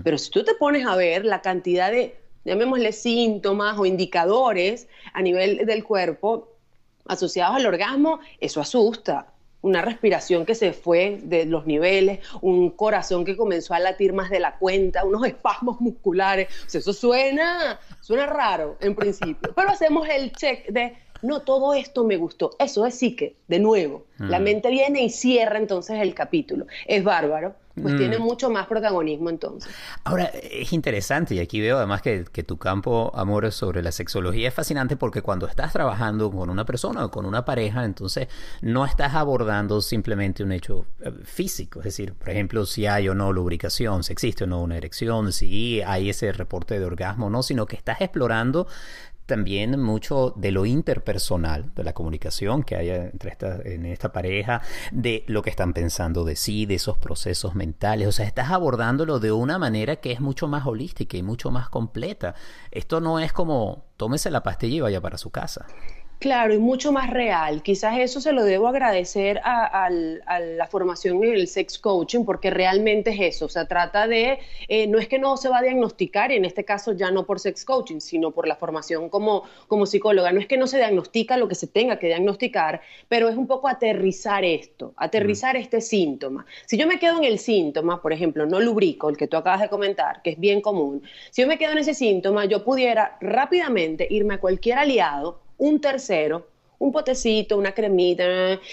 Pero 0.02 0.18
si 0.18 0.32
tú 0.32 0.42
te 0.42 0.54
pones 0.54 0.84
a 0.88 0.96
ver 0.96 1.24
la 1.24 1.40
cantidad 1.40 1.92
de, 1.92 2.18
llamémosle 2.44 2.90
síntomas 2.90 3.78
o 3.78 3.87
indicadores 3.87 4.88
a 5.12 5.22
nivel 5.22 5.64
del 5.66 5.84
cuerpo 5.84 6.48
asociados 7.06 7.54
al 7.54 7.66
orgasmo, 7.66 8.18
eso 8.40 8.61
asusta. 8.61 9.32
Una 9.61 9.83
respiración 9.83 10.47
que 10.47 10.55
se 10.55 10.73
fue 10.73 11.18
de 11.23 11.44
los 11.44 11.66
niveles, 11.66 12.21
un 12.40 12.71
corazón 12.71 13.25
que 13.25 13.37
comenzó 13.37 13.75
a 13.75 13.81
latir 13.81 14.12
más 14.12 14.31
de 14.31 14.38
la 14.38 14.57
cuenta, 14.57 15.05
unos 15.05 15.27
espasmos 15.27 15.81
musculares. 15.81 16.49
eso 16.73 16.92
suena, 16.92 17.81
suena 18.01 18.27
raro 18.27 18.77
en 18.81 18.94
principio. 18.94 19.53
Pero 19.55 19.71
hacemos 19.71 20.09
el 20.09 20.33
check 20.33 20.68
de 20.68 20.97
no, 21.22 21.40
todo 21.40 21.74
esto 21.74 22.04
me 22.04 22.16
gustó. 22.16 22.50
Eso 22.59 22.87
es 22.87 22.94
psique, 22.94 23.37
de 23.48 23.59
nuevo. 23.59 24.04
La 24.18 24.40
mm. 24.40 24.42
mente 24.42 24.70
viene 24.70 25.04
y 25.04 25.11
cierra 25.11 25.59
entonces 25.59 26.00
el 26.00 26.14
capítulo. 26.14 26.66
Es 26.87 27.04
bárbaro, 27.04 27.54
pues 27.81 27.96
tiene 27.96 28.18
mm. 28.18 28.22
mucho 28.22 28.50
más 28.50 28.66
protagonismo 28.66 29.31
entonces. 29.31 29.72
Ahora, 30.04 30.24
es 30.24 30.72
interesante 30.72 31.35
y 31.35 31.38
aquí 31.38 31.61
veo 31.61 31.76
además 31.78 32.02
que, 32.02 32.24
tu 32.24 32.57
campo, 32.57 33.12
amor, 33.14 33.50
sobre 33.52 33.83
la 33.83 33.92
sexología 33.92 34.48
es 34.48 34.54
fascinante 34.54 34.96
porque 34.96 35.22
cuando 35.22 35.46
estás 35.46 35.72
trabajando 35.72 36.31
con 36.31 36.50
una 36.50 36.64
persona 36.64 37.04
o 37.04 37.11
con 37.11 37.26
una 37.26 37.44
pareja, 37.44 37.85
entonces 37.85 38.28
no 38.61 38.85
estás 38.85 39.14
abordando 39.14 39.81
simplemente 39.81 40.42
un 40.42 40.52
hecho 40.52 40.87
eh, 41.00 41.12
físico. 41.24 41.81
Es 41.81 41.85
decir, 41.85 42.14
por 42.14 42.31
ejemplo, 42.31 42.66
si 42.66 42.87
hay 42.87 43.09
o 43.09 43.14
no 43.14 43.33
lubricación, 43.33 44.02
si 44.02 44.12
existe 44.12 44.44
o 44.44 44.46
no 44.46 44.62
una 44.62 44.76
erección, 44.76 45.33
si 45.33 45.81
hay 45.83 46.11
ese 46.11 46.33
reporte 46.33 46.78
de 46.78 46.85
orgasmo 46.85 47.26
o 47.26 47.31
no, 47.31 47.42
sino 47.42 47.66
que 47.66 47.76
estás 47.76 48.00
explorando 48.00 48.66
también 49.28 49.78
mucho 49.80 50.32
de 50.34 50.50
lo 50.50 50.66
interpersonal, 50.66 51.72
de 51.74 51.84
la 51.84 51.92
comunicación 51.92 52.62
que 52.62 52.76
hay 52.76 52.88
entre 52.88 53.30
esta, 53.30 53.60
en 53.62 53.84
esta 53.86 54.10
pareja, 54.10 54.62
de 54.90 55.22
lo 55.26 55.42
que 55.42 55.50
están 55.50 55.74
pensando 55.74 56.24
de 56.24 56.34
sí, 56.34 56.64
de 56.66 56.76
esos 56.76 56.96
procesos 56.98 57.54
mentales. 57.54 58.08
O 58.08 58.12
sea, 58.12 58.26
estás 58.26 58.50
abordándolo 58.50 59.20
de 59.20 59.30
una 59.30 59.58
manera 59.58 59.96
que 59.96 60.12
es 60.12 60.20
mucho 60.20 60.48
más 60.48 60.66
holística 60.66 61.16
y 61.16 61.22
mucho 61.22 61.50
más 61.50 61.68
completa. 61.68 62.34
Esto 62.70 63.00
no 63.00 63.20
es 63.20 63.32
como 63.32 63.84
tómese 63.98 64.30
la 64.30 64.42
pastilla 64.42 64.76
y 64.76 64.80
vaya 64.80 65.00
para 65.02 65.18
su 65.18 65.30
casa. 65.30 65.66
Claro, 66.18 66.52
y 66.52 66.59
mucho 66.59 66.90
más 66.90 67.11
real. 67.11 67.62
Quizás 67.62 67.96
eso 67.98 68.20
se 68.20 68.33
lo 68.33 68.42
debo 68.42 68.66
agradecer 68.66 69.40
a, 69.44 69.88
la 69.88 70.66
formación 70.66 71.22
en 71.22 71.35
el 71.35 71.46
sex 71.46 71.78
coaching, 71.78 72.24
porque 72.24 72.50
realmente 72.50 73.11
es 73.11 73.37
eso. 73.37 73.44
O 73.44 73.48
sea, 73.48 73.66
trata 73.66 74.09
de, 74.09 74.40
eh, 74.66 74.88
no 74.88 74.98
es 74.98 75.07
que 75.07 75.20
no 75.20 75.37
se 75.37 75.48
va 75.48 75.59
a 75.59 75.62
diagnosticar, 75.62 76.33
y 76.33 76.35
en 76.35 76.44
este 76.44 76.64
caso 76.64 76.92
ya 76.92 77.12
no 77.12 77.24
por 77.24 77.38
sex 77.38 77.64
coaching, 77.64 78.00
sino 78.00 78.33
por 78.33 78.48
la 78.48 78.57
formación 78.57 79.09
como, 79.11 79.44
como 79.68 79.87
psicóloga. 79.87 80.33
No 80.33 80.40
es 80.40 80.48
que 80.48 80.57
no 80.57 80.66
se 80.66 80.78
diagnostica 80.78 81.37
lo 81.37 81.46
que 81.46 81.54
se 81.54 81.68
tenga 81.68 82.00
que 82.00 82.09
diagnosticar, 82.09 82.81
pero 83.07 83.28
es 83.28 83.37
un 83.37 83.46
poco 83.46 83.68
aterrizar 83.68 84.44
esto, 84.44 84.94
aterrizar 84.96 85.57
este 85.57 85.81
síntoma. 85.81 86.46
Si 86.66 86.76
yo 86.76 86.88
me 86.88 86.98
quedo 86.98 87.18
en 87.18 87.24
el 87.24 87.38
síntoma, 87.38 88.02
por 88.02 88.12
ejemplo, 88.12 88.44
no 88.44 88.59
lubrico, 88.59 89.09
el 89.09 89.16
que 89.16 89.28
tú 89.28 89.37
acabas 89.37 89.61
de 89.61 89.68
comentar, 89.68 90.20
que 90.22 90.31
es 90.31 90.40
bien 90.40 90.62
común, 90.62 91.00
si 91.31 91.42
yo 91.42 91.48
me 91.48 91.59
quedo 91.59 91.72
en 91.72 91.78
ese 91.78 91.94
síntoma, 91.94 92.44
yo 92.46 92.64
pudiera 92.64 93.16
rápidamente 93.20 94.09
irme 94.11 94.35
a 94.35 94.40
cualquier 94.40 94.78
aliado 94.78 95.47
un 95.59 95.81
tercero, 95.81 96.49
un 96.79 96.92
potecito, 96.92 97.59
una 97.59 97.73
cremita, 97.73 98.25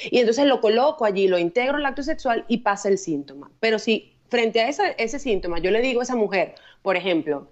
y 0.09 0.19
entonces 0.19 0.45
lo 0.45 0.61
coloco 0.61 1.05
allí, 1.05 1.27
lo 1.27 1.37
integro 1.37 1.77
el 1.77 1.85
acto 1.85 2.03
sexual 2.03 2.45
y 2.47 2.57
pasa 2.57 2.87
el 2.87 2.97
síntoma. 2.97 3.51
Pero 3.59 3.79
si 3.79 4.13
frente 4.29 4.61
a 4.61 4.69
ese 4.69 5.19
síntoma 5.19 5.59
yo 5.59 5.71
le 5.71 5.81
digo 5.81 5.99
a 5.99 6.03
esa 6.03 6.15
mujer, 6.15 6.55
por 6.81 6.95
ejemplo, 6.95 7.47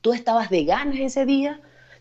tú 0.00 0.12
estabas 0.12 0.50
de 0.50 0.64
ganas 0.64 0.98
ese 0.98 1.26
día, 1.26 1.60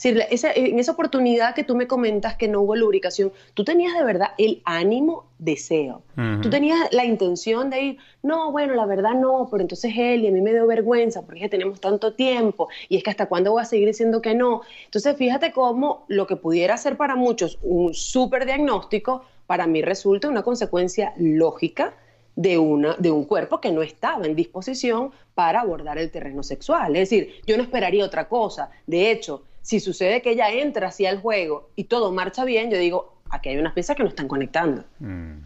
en 0.09 0.79
esa 0.79 0.91
oportunidad 0.91 1.55
que 1.55 1.63
tú 1.63 1.75
me 1.75 1.87
comentas 1.87 2.35
que 2.35 2.47
no 2.47 2.61
hubo 2.61 2.75
lubricación, 2.75 3.31
tú 3.53 3.63
tenías 3.63 3.93
de 3.93 4.03
verdad 4.03 4.29
el 4.37 4.61
ánimo, 4.65 5.25
deseo. 5.39 6.01
Tú 6.41 6.49
tenías 6.49 6.79
la 6.91 7.05
intención 7.05 7.69
de 7.69 7.81
ir, 7.81 7.97
no, 8.21 8.51
bueno, 8.51 8.75
la 8.75 8.85
verdad 8.85 9.13
no, 9.13 9.47
pero 9.51 9.61
entonces 9.61 9.93
él 9.97 10.21
y 10.21 10.27
a 10.27 10.31
mí 10.31 10.41
me 10.41 10.51
dio 10.51 10.65
vergüenza 10.67 11.21
porque 11.21 11.41
ya 11.41 11.49
tenemos 11.49 11.81
tanto 11.81 12.13
tiempo 12.13 12.69
y 12.89 12.97
es 12.97 13.03
que 13.03 13.09
hasta 13.09 13.25
cuándo 13.27 13.51
voy 13.51 13.61
a 13.61 13.65
seguir 13.65 13.87
diciendo 13.87 14.21
que 14.21 14.35
no. 14.35 14.61
Entonces, 14.85 15.15
fíjate 15.17 15.51
cómo 15.51 16.05
lo 16.07 16.27
que 16.27 16.35
pudiera 16.35 16.77
ser 16.77 16.97
para 16.97 17.15
muchos 17.15 17.59
un 17.61 17.93
súper 17.93 18.45
diagnóstico, 18.45 19.23
para 19.47 19.67
mí 19.67 19.81
resulta 19.81 20.29
una 20.29 20.43
consecuencia 20.43 21.13
lógica 21.17 21.93
de, 22.35 22.57
una, 22.57 22.95
de 22.95 23.11
un 23.11 23.25
cuerpo 23.25 23.61
que 23.61 23.71
no 23.71 23.81
estaba 23.81 24.25
en 24.25 24.35
disposición 24.35 25.11
para 25.35 25.61
abordar 25.61 25.97
el 25.97 26.11
terreno 26.11 26.43
sexual. 26.43 26.95
Es 26.95 27.09
decir, 27.09 27.35
yo 27.45 27.57
no 27.57 27.63
esperaría 27.63 28.05
otra 28.05 28.27
cosa. 28.27 28.69
De 28.87 29.11
hecho, 29.11 29.43
si 29.63 29.79
sucede 29.79 30.21
que 30.21 30.31
ella 30.31 30.51
entra 30.51 30.89
hacia 30.89 31.09
el 31.09 31.19
juego 31.19 31.71
y 31.75 31.85
todo 31.85 32.11
marcha 32.11 32.45
bien, 32.45 32.69
yo 32.69 32.77
digo, 32.77 33.21
aquí 33.29 33.49
hay 33.49 33.57
unas 33.57 33.73
piezas 33.73 33.95
que 33.95 34.03
no 34.03 34.09
están 34.09 34.27
conectando. 34.27 34.83
Mm. 34.99 35.37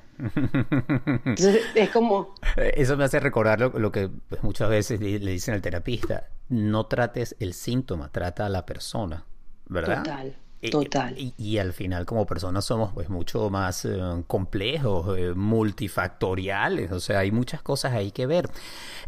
Entonces, 1.26 1.62
es 1.76 1.90
como... 1.92 2.34
Eso 2.58 2.98
me 2.98 3.04
hace 3.04 3.20
recordar 3.20 3.60
lo, 3.60 3.92
que 3.92 4.10
pues, 4.10 4.44
muchas 4.44 4.70
veces 4.70 5.00
le, 5.00 5.20
dicen 5.20 5.54
al 5.54 5.62
terapista, 5.62 6.28
no 6.50 6.88
trates 6.88 7.36
el 7.40 7.54
síntoma, 7.54 8.12
trata 8.12 8.48
a 8.48 8.50
la 8.50 8.66
persona, 8.66 9.24
¿verdad? 9.68 10.04
Total. 10.04 10.36
Total. 10.72 11.16
Y, 11.38 11.60
al 11.60 11.72
final 11.72 12.06
como 12.06 12.26
personas 12.26 12.66
somos 12.66 12.92
pues 12.92 13.10
mucho 13.10 13.50
más 13.52 13.86
eh, 13.86 14.00
complejos, 14.26 15.18
eh, 15.18 15.34
multifactoriales, 15.36 16.92
o 16.92 17.00
sea, 17.00 17.20
hay 17.20 17.32
muchas 17.32 17.62
cosas 17.62 17.94
ahí 17.94 18.12
que 18.12 18.26
ver. 18.26 18.50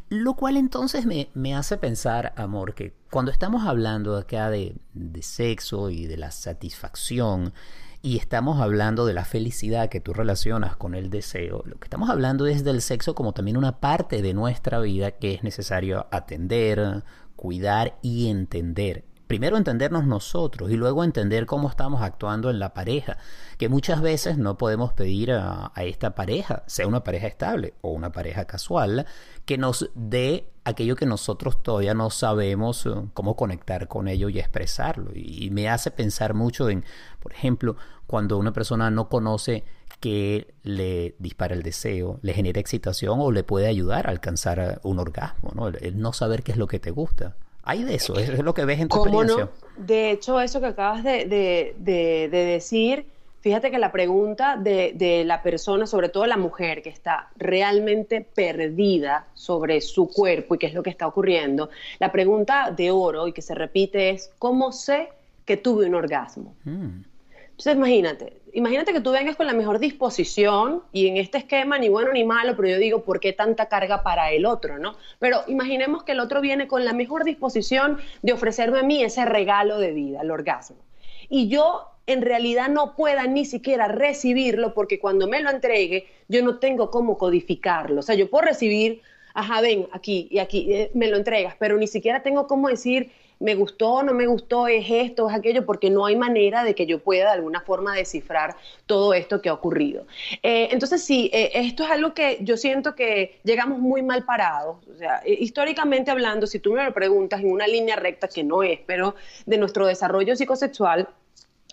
Lo 0.10 0.36
cual 0.36 0.58
entonces 0.58 1.06
me, 1.06 1.30
me 1.34 1.56
hace 1.56 1.78
pensar, 1.78 2.34
amor, 2.36 2.76
que 2.76 2.94
cuando 3.10 3.32
estamos 3.32 3.66
hablando 3.68 4.16
acá 4.16 4.50
de, 4.50 4.76
de 4.94 5.22
sexo 5.24 5.90
y 5.90 6.06
de 6.06 6.18
la 6.18 6.32
satisfacción, 6.32 7.54
y 8.02 8.18
estamos 8.18 8.62
hablando 8.62 9.06
de 9.06 9.14
la 9.14 9.26
felicidad 9.26 9.90
que 9.90 10.00
tú 10.00 10.14
relacionas 10.14 10.76
con 10.76 10.96
el 10.96 11.10
deseo, 11.10 11.64
lo 11.66 11.78
que 11.80 11.86
estamos 11.86 12.10
hablando 12.10 12.48
es 12.48 12.64
del 12.64 12.82
sexo 12.82 13.14
como 13.14 13.34
también 13.34 13.58
una 13.58 13.80
parte 13.80 14.22
de 14.22 14.34
nuestra 14.34 14.80
vida 14.80 15.12
que 15.12 15.34
es 15.34 15.44
necesario 15.44 16.08
atender, 16.12 17.04
cuidar 17.36 17.98
y 18.02 18.30
entender 18.30 19.04
primero 19.30 19.58
entendernos 19.58 20.08
nosotros 20.08 20.72
y 20.72 20.76
luego 20.76 21.04
entender 21.04 21.46
cómo 21.46 21.70
estamos 21.70 22.02
actuando 22.02 22.50
en 22.50 22.58
la 22.58 22.74
pareja, 22.74 23.20
que 23.60 23.70
muchas 23.70 24.02
veces 24.02 24.40
no 24.40 24.58
podemos 24.58 24.92
pedir 24.94 25.32
a, 25.34 25.72
esta 25.76 26.16
pareja, 26.16 26.64
sea 26.66 26.88
una 26.88 27.04
pareja 27.04 27.28
estable 27.28 27.76
o 27.82 27.92
una 27.92 28.12
pareja 28.12 28.46
casual, 28.46 29.06
que 29.46 29.60
nos 29.60 29.92
dé 29.94 30.50
aquello 30.64 30.96
que 30.96 31.06
nosotros 31.06 31.62
todavía 31.62 31.94
no 31.94 32.10
sabemos 32.10 32.88
eh, 32.88 32.90
cómo 33.14 33.36
conectar 33.36 33.88
con 33.88 34.08
ello 34.08 34.30
y 34.30 34.40
expresarlo. 34.40 35.12
Y, 35.14 35.52
me 35.52 35.70
hace 35.70 35.92
pensar 35.92 36.34
mucho 36.34 36.68
en, 36.68 36.84
por 37.20 37.32
ejemplo, 37.32 37.76
cuando 38.08 38.36
una 38.40 38.52
persona 38.52 38.90
no 38.90 39.10
conoce 39.10 39.64
que 40.00 40.56
le 40.64 41.16
dispara 41.20 41.54
el 41.54 41.62
deseo, 41.62 42.18
le 42.24 42.34
genera 42.34 42.60
excitación 42.60 43.20
o 43.20 43.32
le 43.32 43.44
puede 43.44 43.68
ayudar 43.68 44.08
a 44.08 44.10
alcanzar 44.10 44.82
un 44.82 44.98
orgasmo, 44.98 45.52
¿no? 45.54 45.68
el 45.68 46.00
no 46.00 46.14
saber 46.14 46.42
qué 46.42 46.52
es 46.54 46.58
lo 46.58 46.66
que 46.66 46.80
te 46.80 46.90
gusta. 46.90 47.36
Hay 47.64 47.84
de 47.84 47.96
eso, 47.96 48.18
es 48.18 48.40
lo 48.40 48.54
que 48.54 48.66
ves 48.66 48.80
en 48.80 48.88
tu 48.88 48.98
experiencia. 48.98 49.46
No? 49.46 49.86
De 49.86 50.12
hecho, 50.12 50.40
eso 50.42 50.60
que 50.60 50.68
acabas 50.68 51.04
de, 51.04 51.76
decir, 51.78 53.06
fíjate 53.42 53.72
que 53.72 53.80
la 53.80 53.92
pregunta 53.92 54.58
de, 54.58 55.24
la 55.26 55.42
persona, 55.42 55.86
sobre 55.86 56.10
todo 56.10 56.26
la 56.26 56.38
mujer 56.38 56.82
que 56.82 56.90
está 56.90 57.30
realmente 57.38 58.22
perdida 58.22 59.28
sobre 59.34 59.82
su 59.82 60.10
cuerpo 60.10 60.56
y 60.56 60.58
qué 60.58 60.68
es 60.68 60.74
lo 60.74 60.84
que 60.84 60.90
está 60.90 61.08
ocurriendo, 61.08 61.70
la 62.00 62.12
pregunta 62.12 62.72
de 62.72 62.92
oro 62.92 63.28
y 63.28 63.34
que 63.34 63.42
se 63.42 63.56
repite 63.56 64.10
es, 64.10 64.32
¿cómo 64.40 64.72
sé 64.72 65.10
que 65.46 65.58
tuve 65.58 65.86
un 65.86 65.96
orgasmo? 65.96 66.56
Mm. 66.64 67.02
Entonces, 67.60 67.76
imagínate, 67.76 68.42
imagínate 68.54 68.94
que 68.94 69.02
tú 69.02 69.12
vengas 69.12 69.36
con 69.36 69.46
la 69.46 69.52
mejor 69.52 69.80
disposición 69.80 70.82
y 70.94 71.08
en 71.08 71.18
este 71.18 71.40
esquema 71.40 71.78
ni 71.78 71.90
bueno 71.90 72.14
ni 72.14 72.24
malo, 72.24 72.56
pero 72.56 72.70
yo 72.70 72.78
digo, 72.78 73.04
¿por 73.04 73.20
qué 73.20 73.34
tanta 73.34 73.68
carga 73.68 74.02
para 74.02 74.32
el 74.32 74.46
otro, 74.46 74.80
no? 74.80 74.96
Pero 75.20 75.42
imaginemos 75.46 76.04
que 76.04 76.14
el 76.14 76.22
otro 76.22 76.40
viene 76.40 76.70
con 76.70 76.86
la 76.86 76.94
mejor 76.94 77.26
disposición 77.26 77.98
de 78.22 78.32
ofrecerme 78.32 78.80
a 78.80 78.84
mí 78.84 79.04
ese 79.04 79.26
regalo 79.26 79.78
de 79.78 79.92
vida, 79.92 80.22
el 80.22 80.32
orgasmo. 80.32 80.78
Y 81.28 81.50
yo 81.50 81.90
en 82.08 82.22
realidad 82.22 82.70
no 82.70 82.96
pueda 82.96 83.28
ni 83.28 83.44
siquiera 83.44 83.90
recibirlo 83.90 84.74
porque 84.74 85.02
cuando 85.02 85.28
me 85.28 85.42
lo 85.42 85.50
entregue 85.50 86.08
yo 86.30 86.42
no 86.42 86.60
tengo 86.60 86.92
cómo 86.92 87.18
codificarlo. 87.18 88.00
O 88.00 88.04
sea, 88.04 88.16
yo 88.16 88.30
puedo 88.30 88.46
recibir, 88.46 89.02
ajá, 89.34 89.60
ven, 89.60 89.90
aquí 89.92 90.30
y 90.32 90.40
aquí, 90.40 90.74
eh, 90.74 90.92
me 90.94 91.08
lo 91.10 91.18
entregas, 91.18 91.58
pero 91.60 91.76
ni 91.76 91.88
siquiera 91.88 92.24
tengo 92.24 92.48
cómo 92.48 92.70
decir, 92.70 93.12
me 93.40 93.56
gustó, 93.56 94.04
no 94.04 94.14
me 94.14 94.28
gustó, 94.28 94.68
es 94.68 94.86
esto, 94.90 95.30
es 95.30 95.36
aquello, 95.36 95.66
porque 95.66 95.90
no 95.90 96.06
hay 96.06 96.16
manera 96.16 96.64
de 96.64 96.76
que 96.76 96.86
yo 96.86 97.00
pueda 97.00 97.26
de 97.26 97.32
alguna 97.32 97.62
forma 97.62 97.96
descifrar 97.96 98.56
todo 98.86 99.14
esto 99.14 99.42
que 99.42 99.50
ha 99.50 99.54
ocurrido. 99.54 100.06
Eh, 100.44 100.70
entonces, 100.72 101.04
sí, 101.04 101.30
eh, 101.34 101.52
esto 101.54 101.84
es 101.84 101.92
algo 101.92 102.14
que 102.14 102.40
yo 102.42 102.58
siento 102.58 102.96
que 102.96 103.40
llegamos 103.44 103.80
muy 103.80 104.04
mal 104.04 104.26
parados. 104.26 104.78
O 104.94 104.98
sea, 104.98 105.22
eh, 105.26 105.38
históricamente 105.40 106.12
hablando, 106.12 106.48
si 106.48 106.60
tú 106.60 106.74
me 106.74 106.84
lo 106.84 106.94
preguntas 106.94 107.40
en 107.40 107.52
una 107.52 107.68
línea 107.68 107.96
recta, 107.96 108.28
que 108.28 108.44
no 108.44 108.62
es, 108.62 108.80
pero 108.86 109.16
de 109.46 109.58
nuestro 109.58 109.88
desarrollo 109.88 110.36
psicosexual, 110.36 111.08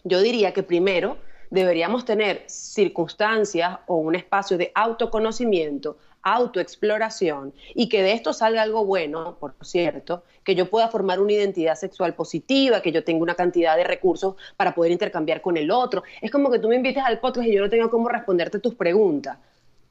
yo 0.04 0.20
diría 0.20 0.52
que 0.52 0.62
primero 0.62 1.16
deberíamos 1.50 2.04
tener 2.04 2.44
circunstancias 2.46 3.78
o 3.86 3.96
un 3.96 4.14
espacio 4.14 4.56
de 4.56 4.70
autoconocimiento 4.74 5.96
autoexploración 6.26 7.54
y 7.74 7.88
que 7.88 8.02
de 8.02 8.12
esto 8.12 8.32
salga 8.32 8.62
algo 8.62 8.84
bueno, 8.84 9.36
por 9.38 9.54
cierto, 9.62 10.24
que 10.42 10.56
yo 10.56 10.68
pueda 10.68 10.88
formar 10.88 11.20
una 11.20 11.32
identidad 11.32 11.76
sexual 11.76 12.14
positiva, 12.14 12.82
que 12.82 12.90
yo 12.90 13.04
tenga 13.04 13.22
una 13.22 13.36
cantidad 13.36 13.76
de 13.76 13.84
recursos 13.84 14.34
para 14.56 14.74
poder 14.74 14.90
intercambiar 14.90 15.40
con 15.40 15.56
el 15.56 15.70
otro. 15.70 16.02
Es 16.20 16.32
como 16.32 16.50
que 16.50 16.58
tú 16.58 16.68
me 16.68 16.74
invites 16.74 17.04
al 17.04 17.20
podcast 17.20 17.46
y 17.46 17.54
yo 17.54 17.62
no 17.62 17.70
tengo 17.70 17.90
cómo 17.90 18.08
responderte 18.08 18.58
tus 18.58 18.74
preguntas. 18.74 19.38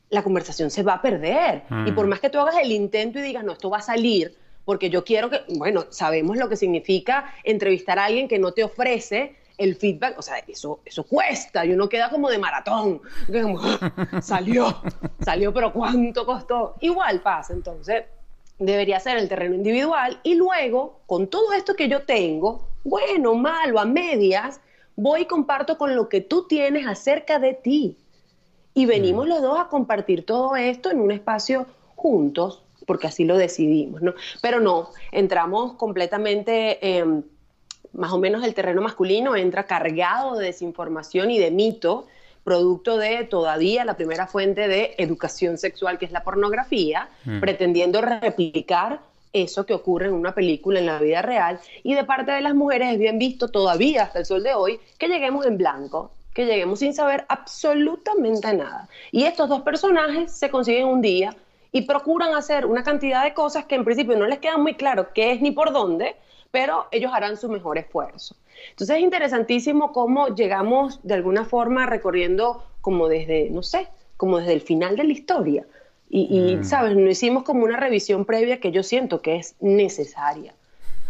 La 0.09 0.23
conversación 0.23 0.69
se 0.69 0.83
va 0.83 0.95
a 0.95 1.01
perder. 1.01 1.63
Y 1.85 1.93
por 1.93 2.05
mm. 2.05 2.09
más 2.09 2.19
que 2.19 2.29
tú 2.29 2.39
hagas 2.39 2.57
el 2.57 2.71
intento 2.71 3.19
y 3.19 3.21
digas, 3.21 3.45
no, 3.45 3.53
esto 3.53 3.69
va 3.69 3.77
a 3.77 3.81
salir, 3.81 4.35
porque 4.65 4.89
yo 4.89 5.05
quiero 5.05 5.29
que, 5.29 5.41
bueno, 5.57 5.85
sabemos 5.89 6.37
lo 6.37 6.49
que 6.49 6.57
significa 6.57 7.33
entrevistar 7.45 7.97
a 7.97 8.05
alguien 8.05 8.27
que 8.27 8.39
no 8.39 8.51
te 8.51 8.63
ofrece 8.65 9.35
el 9.57 9.75
feedback, 9.75 10.17
o 10.17 10.21
sea, 10.21 10.37
eso, 10.47 10.79
eso 10.85 11.03
cuesta 11.03 11.65
y 11.65 11.71
uno 11.71 11.87
queda 11.87 12.09
como 12.09 12.29
de 12.29 12.37
maratón, 12.37 13.01
salió, 14.21 14.81
salió, 15.23 15.53
pero 15.53 15.71
¿cuánto 15.71 16.25
costó? 16.25 16.75
Igual 16.81 17.21
pasa, 17.21 17.53
entonces 17.53 18.05
debería 18.59 18.99
ser 18.99 19.17
el 19.17 19.29
terreno 19.29 19.55
individual 19.55 20.19
y 20.23 20.35
luego, 20.35 21.01
con 21.05 21.27
todo 21.27 21.53
esto 21.53 21.75
que 21.75 21.89
yo 21.89 22.03
tengo, 22.03 22.67
bueno, 22.83 23.35
malo, 23.35 23.79
a 23.79 23.85
medias, 23.85 24.61
voy 24.95 25.21
y 25.21 25.25
comparto 25.25 25.77
con 25.77 25.95
lo 25.95 26.09
que 26.09 26.21
tú 26.21 26.47
tienes 26.47 26.87
acerca 26.87 27.39
de 27.39 27.53
ti. 27.53 27.97
Y 28.73 28.85
venimos 28.85 29.27
los 29.27 29.41
dos 29.41 29.57
a 29.57 29.69
compartir 29.69 30.25
todo 30.25 30.57
esto 30.57 30.91
en 30.91 30.99
un 30.99 31.11
espacio 31.11 31.65
juntos, 31.95 32.61
porque 32.85 33.07
así 33.07 33.23
lo 33.23 33.37
decidimos, 33.37 34.01
¿no? 34.01 34.13
Pero 34.41 34.59
no, 34.59 34.89
entramos 35.11 35.73
completamente... 35.73 36.97
en 36.97 37.34
más 37.95 38.11
o 38.11 38.17
menos 38.17 38.43
el 38.43 38.53
terreno 38.53 38.81
masculino 38.81 39.35
entra 39.35 39.65
cargado 39.65 40.37
de 40.37 40.47
desinformación 40.47 41.31
y 41.31 41.39
de 41.39 41.51
mito, 41.51 42.07
producto 42.43 42.97
de 42.97 43.23
todavía 43.23 43.85
la 43.85 43.95
primera 43.95 44.27
fuente 44.27 44.67
de 44.67 44.95
educación 44.97 45.57
sexual, 45.57 45.97
que 45.97 46.05
es 46.05 46.11
la 46.11 46.23
pornografía, 46.23 47.09
mm. 47.25 47.39
pretendiendo 47.39 48.01
replicar 48.01 48.99
eso 49.33 49.65
que 49.65 49.73
ocurre 49.73 50.07
en 50.07 50.13
una 50.13 50.33
película 50.33 50.79
en 50.79 50.85
la 50.85 50.99
vida 50.99 51.21
real. 51.21 51.59
Y 51.83 51.93
de 51.93 52.03
parte 52.03 52.31
de 52.31 52.41
las 52.41 52.55
mujeres 52.55 52.93
es 52.93 52.99
bien 52.99 53.19
visto 53.19 53.49
todavía 53.49 54.03
hasta 54.03 54.19
el 54.19 54.25
sol 54.25 54.43
de 54.43 54.53
hoy 54.53 54.79
que 54.97 55.07
lleguemos 55.07 55.45
en 55.45 55.57
blanco, 55.57 56.11
que 56.33 56.45
lleguemos 56.45 56.79
sin 56.79 56.93
saber 56.93 57.25
absolutamente 57.27 58.53
nada. 58.53 58.87
Y 59.11 59.23
estos 59.23 59.49
dos 59.49 59.61
personajes 59.61 60.31
se 60.31 60.49
consiguen 60.49 60.87
un 60.87 61.01
día 61.01 61.35
y 61.71 61.81
procuran 61.81 62.33
hacer 62.35 62.65
una 62.65 62.83
cantidad 62.83 63.23
de 63.23 63.33
cosas 63.33 63.65
que 63.65 63.75
en 63.75 63.83
principio 63.83 64.15
no 64.15 64.27
les 64.27 64.39
queda 64.39 64.57
muy 64.57 64.75
claro 64.75 65.09
qué 65.13 65.31
es 65.31 65.41
ni 65.41 65.51
por 65.51 65.73
dónde, 65.73 66.15
pero 66.55 66.87
ellos 66.91 67.11
harán 67.13 67.35
su 67.35 67.49
mejor 67.49 67.77
esfuerzo. 67.77 68.37
Entonces 68.69 68.95
es 68.95 69.03
interesantísimo 69.03 69.91
cómo 69.91 70.29
llegamos 70.29 71.01
de 71.03 71.15
alguna 71.15 71.43
forma 71.43 71.85
recorriendo 71.85 72.63
como 72.79 73.09
desde, 73.09 73.49
no 73.49 73.61
sé, 73.61 73.89
como 74.15 74.37
desde 74.37 74.53
el 74.53 74.61
final 74.61 74.95
de 74.95 75.03
la 75.03 75.11
historia. 75.11 75.67
Y, 76.09 76.55
mm. 76.55 76.63
¿sabes? 76.63 76.95
No 76.95 77.09
hicimos 77.09 77.43
como 77.43 77.65
una 77.65 77.75
revisión 77.75 78.23
previa 78.23 78.61
que 78.61 78.71
yo 78.71 78.83
siento 78.83 79.21
que 79.21 79.35
es 79.35 79.55
necesaria. 79.59 80.55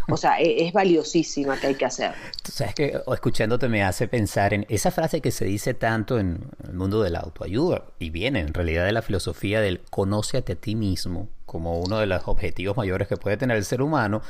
O 0.08 0.16
sea, 0.16 0.40
e, 0.40 0.66
es, 0.66 0.72
valiosísima 0.72 1.56
que 1.60 1.68
hay 1.68 1.74
que 1.76 1.84
hacer. 1.84 2.10
Tú 2.42 2.50
sabes 2.50 2.74
que 2.74 3.00
escuchándote 3.12 3.68
me 3.68 3.84
hace 3.84 4.08
pensar 4.08 4.52
en 4.52 4.66
esa 4.68 4.90
frase 4.90 5.20
que 5.20 5.30
se 5.30 5.44
dice 5.44 5.74
tanto 5.74 6.18
en 6.18 6.40
el 6.66 6.74
mundo 6.74 7.02
de 7.02 7.10
la 7.10 7.20
autoayuda 7.20 7.84
y 8.00 8.10
viene 8.10 8.40
en 8.40 8.52
realidad 8.52 8.84
de 8.84 8.90
la 8.90 9.02
filosofía 9.02 9.60
del 9.60 9.80
conócete 9.90 10.54
a 10.54 10.56
ti 10.56 10.74
mismo 10.74 11.28
como 11.44 11.78
uno 11.78 11.98
de 11.98 12.06
los 12.06 12.26
objetivos 12.26 12.76
mayores 12.76 13.06
que 13.06 13.16
puede 13.16 13.36
tener 13.36 13.56
el 13.56 13.64
ser 13.64 13.80
humano. 13.80 14.22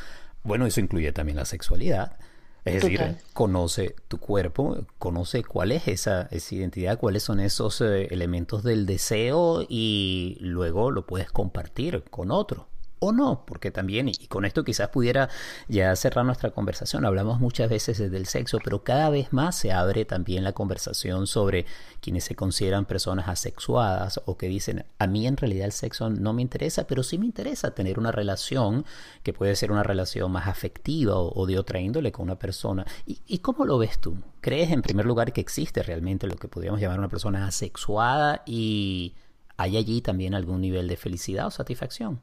Bueno, 0.46 0.66
eso 0.66 0.80
incluye 0.80 1.12
también 1.12 1.36
la 1.36 1.44
sexualidad. 1.44 2.16
Es 2.64 2.82
decir, 2.82 3.00
conoce 3.32 3.94
tu 4.08 4.18
cuerpo, 4.18 4.78
conoce 4.98 5.44
cuál 5.44 5.70
es 5.70 5.86
esa, 5.86 6.22
esa 6.32 6.54
identidad, 6.54 6.98
cuáles 6.98 7.22
son 7.22 7.38
esos 7.38 7.80
eh, 7.80 8.08
elementos 8.10 8.64
del 8.64 8.86
deseo 8.86 9.64
y 9.68 10.36
luego 10.40 10.90
lo 10.90 11.06
puedes 11.06 11.30
compartir 11.30 12.02
con 12.10 12.32
otro 12.32 12.66
o 12.98 13.12
no, 13.12 13.44
porque 13.46 13.70
también, 13.70 14.08
y 14.08 14.14
con 14.28 14.44
esto 14.44 14.64
quizás 14.64 14.88
pudiera 14.88 15.28
ya 15.68 15.94
cerrar 15.96 16.24
nuestra 16.24 16.50
conversación, 16.50 17.04
hablamos 17.04 17.40
muchas 17.40 17.68
veces 17.68 17.98
del 17.98 18.26
sexo, 18.26 18.58
pero 18.64 18.84
cada 18.84 19.10
vez 19.10 19.32
más 19.32 19.56
se 19.56 19.72
abre 19.72 20.04
también 20.04 20.44
la 20.44 20.52
conversación 20.52 21.26
sobre 21.26 21.66
quienes 22.00 22.24
se 22.24 22.34
consideran 22.34 22.86
personas 22.86 23.28
asexuadas 23.28 24.20
o 24.24 24.36
que 24.38 24.48
dicen, 24.48 24.86
a 24.98 25.06
mí 25.06 25.26
en 25.26 25.36
realidad 25.36 25.66
el 25.66 25.72
sexo 25.72 26.08
no 26.08 26.32
me 26.32 26.42
interesa, 26.42 26.86
pero 26.86 27.02
sí 27.02 27.18
me 27.18 27.26
interesa 27.26 27.74
tener 27.74 27.98
una 27.98 28.12
relación 28.12 28.84
que 29.22 29.32
puede 29.32 29.56
ser 29.56 29.72
una 29.72 29.82
relación 29.82 30.32
más 30.32 30.46
afectiva 30.46 31.18
o, 31.18 31.46
de 31.46 31.58
otra 31.58 31.80
índole 31.80 32.12
con 32.12 32.24
una 32.24 32.38
persona. 32.38 32.86
¿Y, 33.06 33.20
¿Y 33.26 33.38
cómo 33.38 33.66
lo 33.66 33.78
ves 33.78 33.98
tú? 33.98 34.16
¿Crees 34.40 34.70
en 34.70 34.82
primer 34.82 35.06
lugar 35.06 35.32
que 35.32 35.40
existe 35.40 35.82
realmente 35.82 36.26
lo 36.26 36.36
que 36.36 36.48
podríamos 36.48 36.80
llamar 36.80 36.98
una 36.98 37.08
persona 37.08 37.46
asexuada 37.46 38.42
y 38.46 39.14
hay 39.56 39.76
allí 39.76 40.00
también 40.00 40.34
algún 40.34 40.60
nivel 40.60 40.88
de 40.88 40.96
felicidad 40.96 41.46
o 41.46 41.50
satisfacción? 41.50 42.20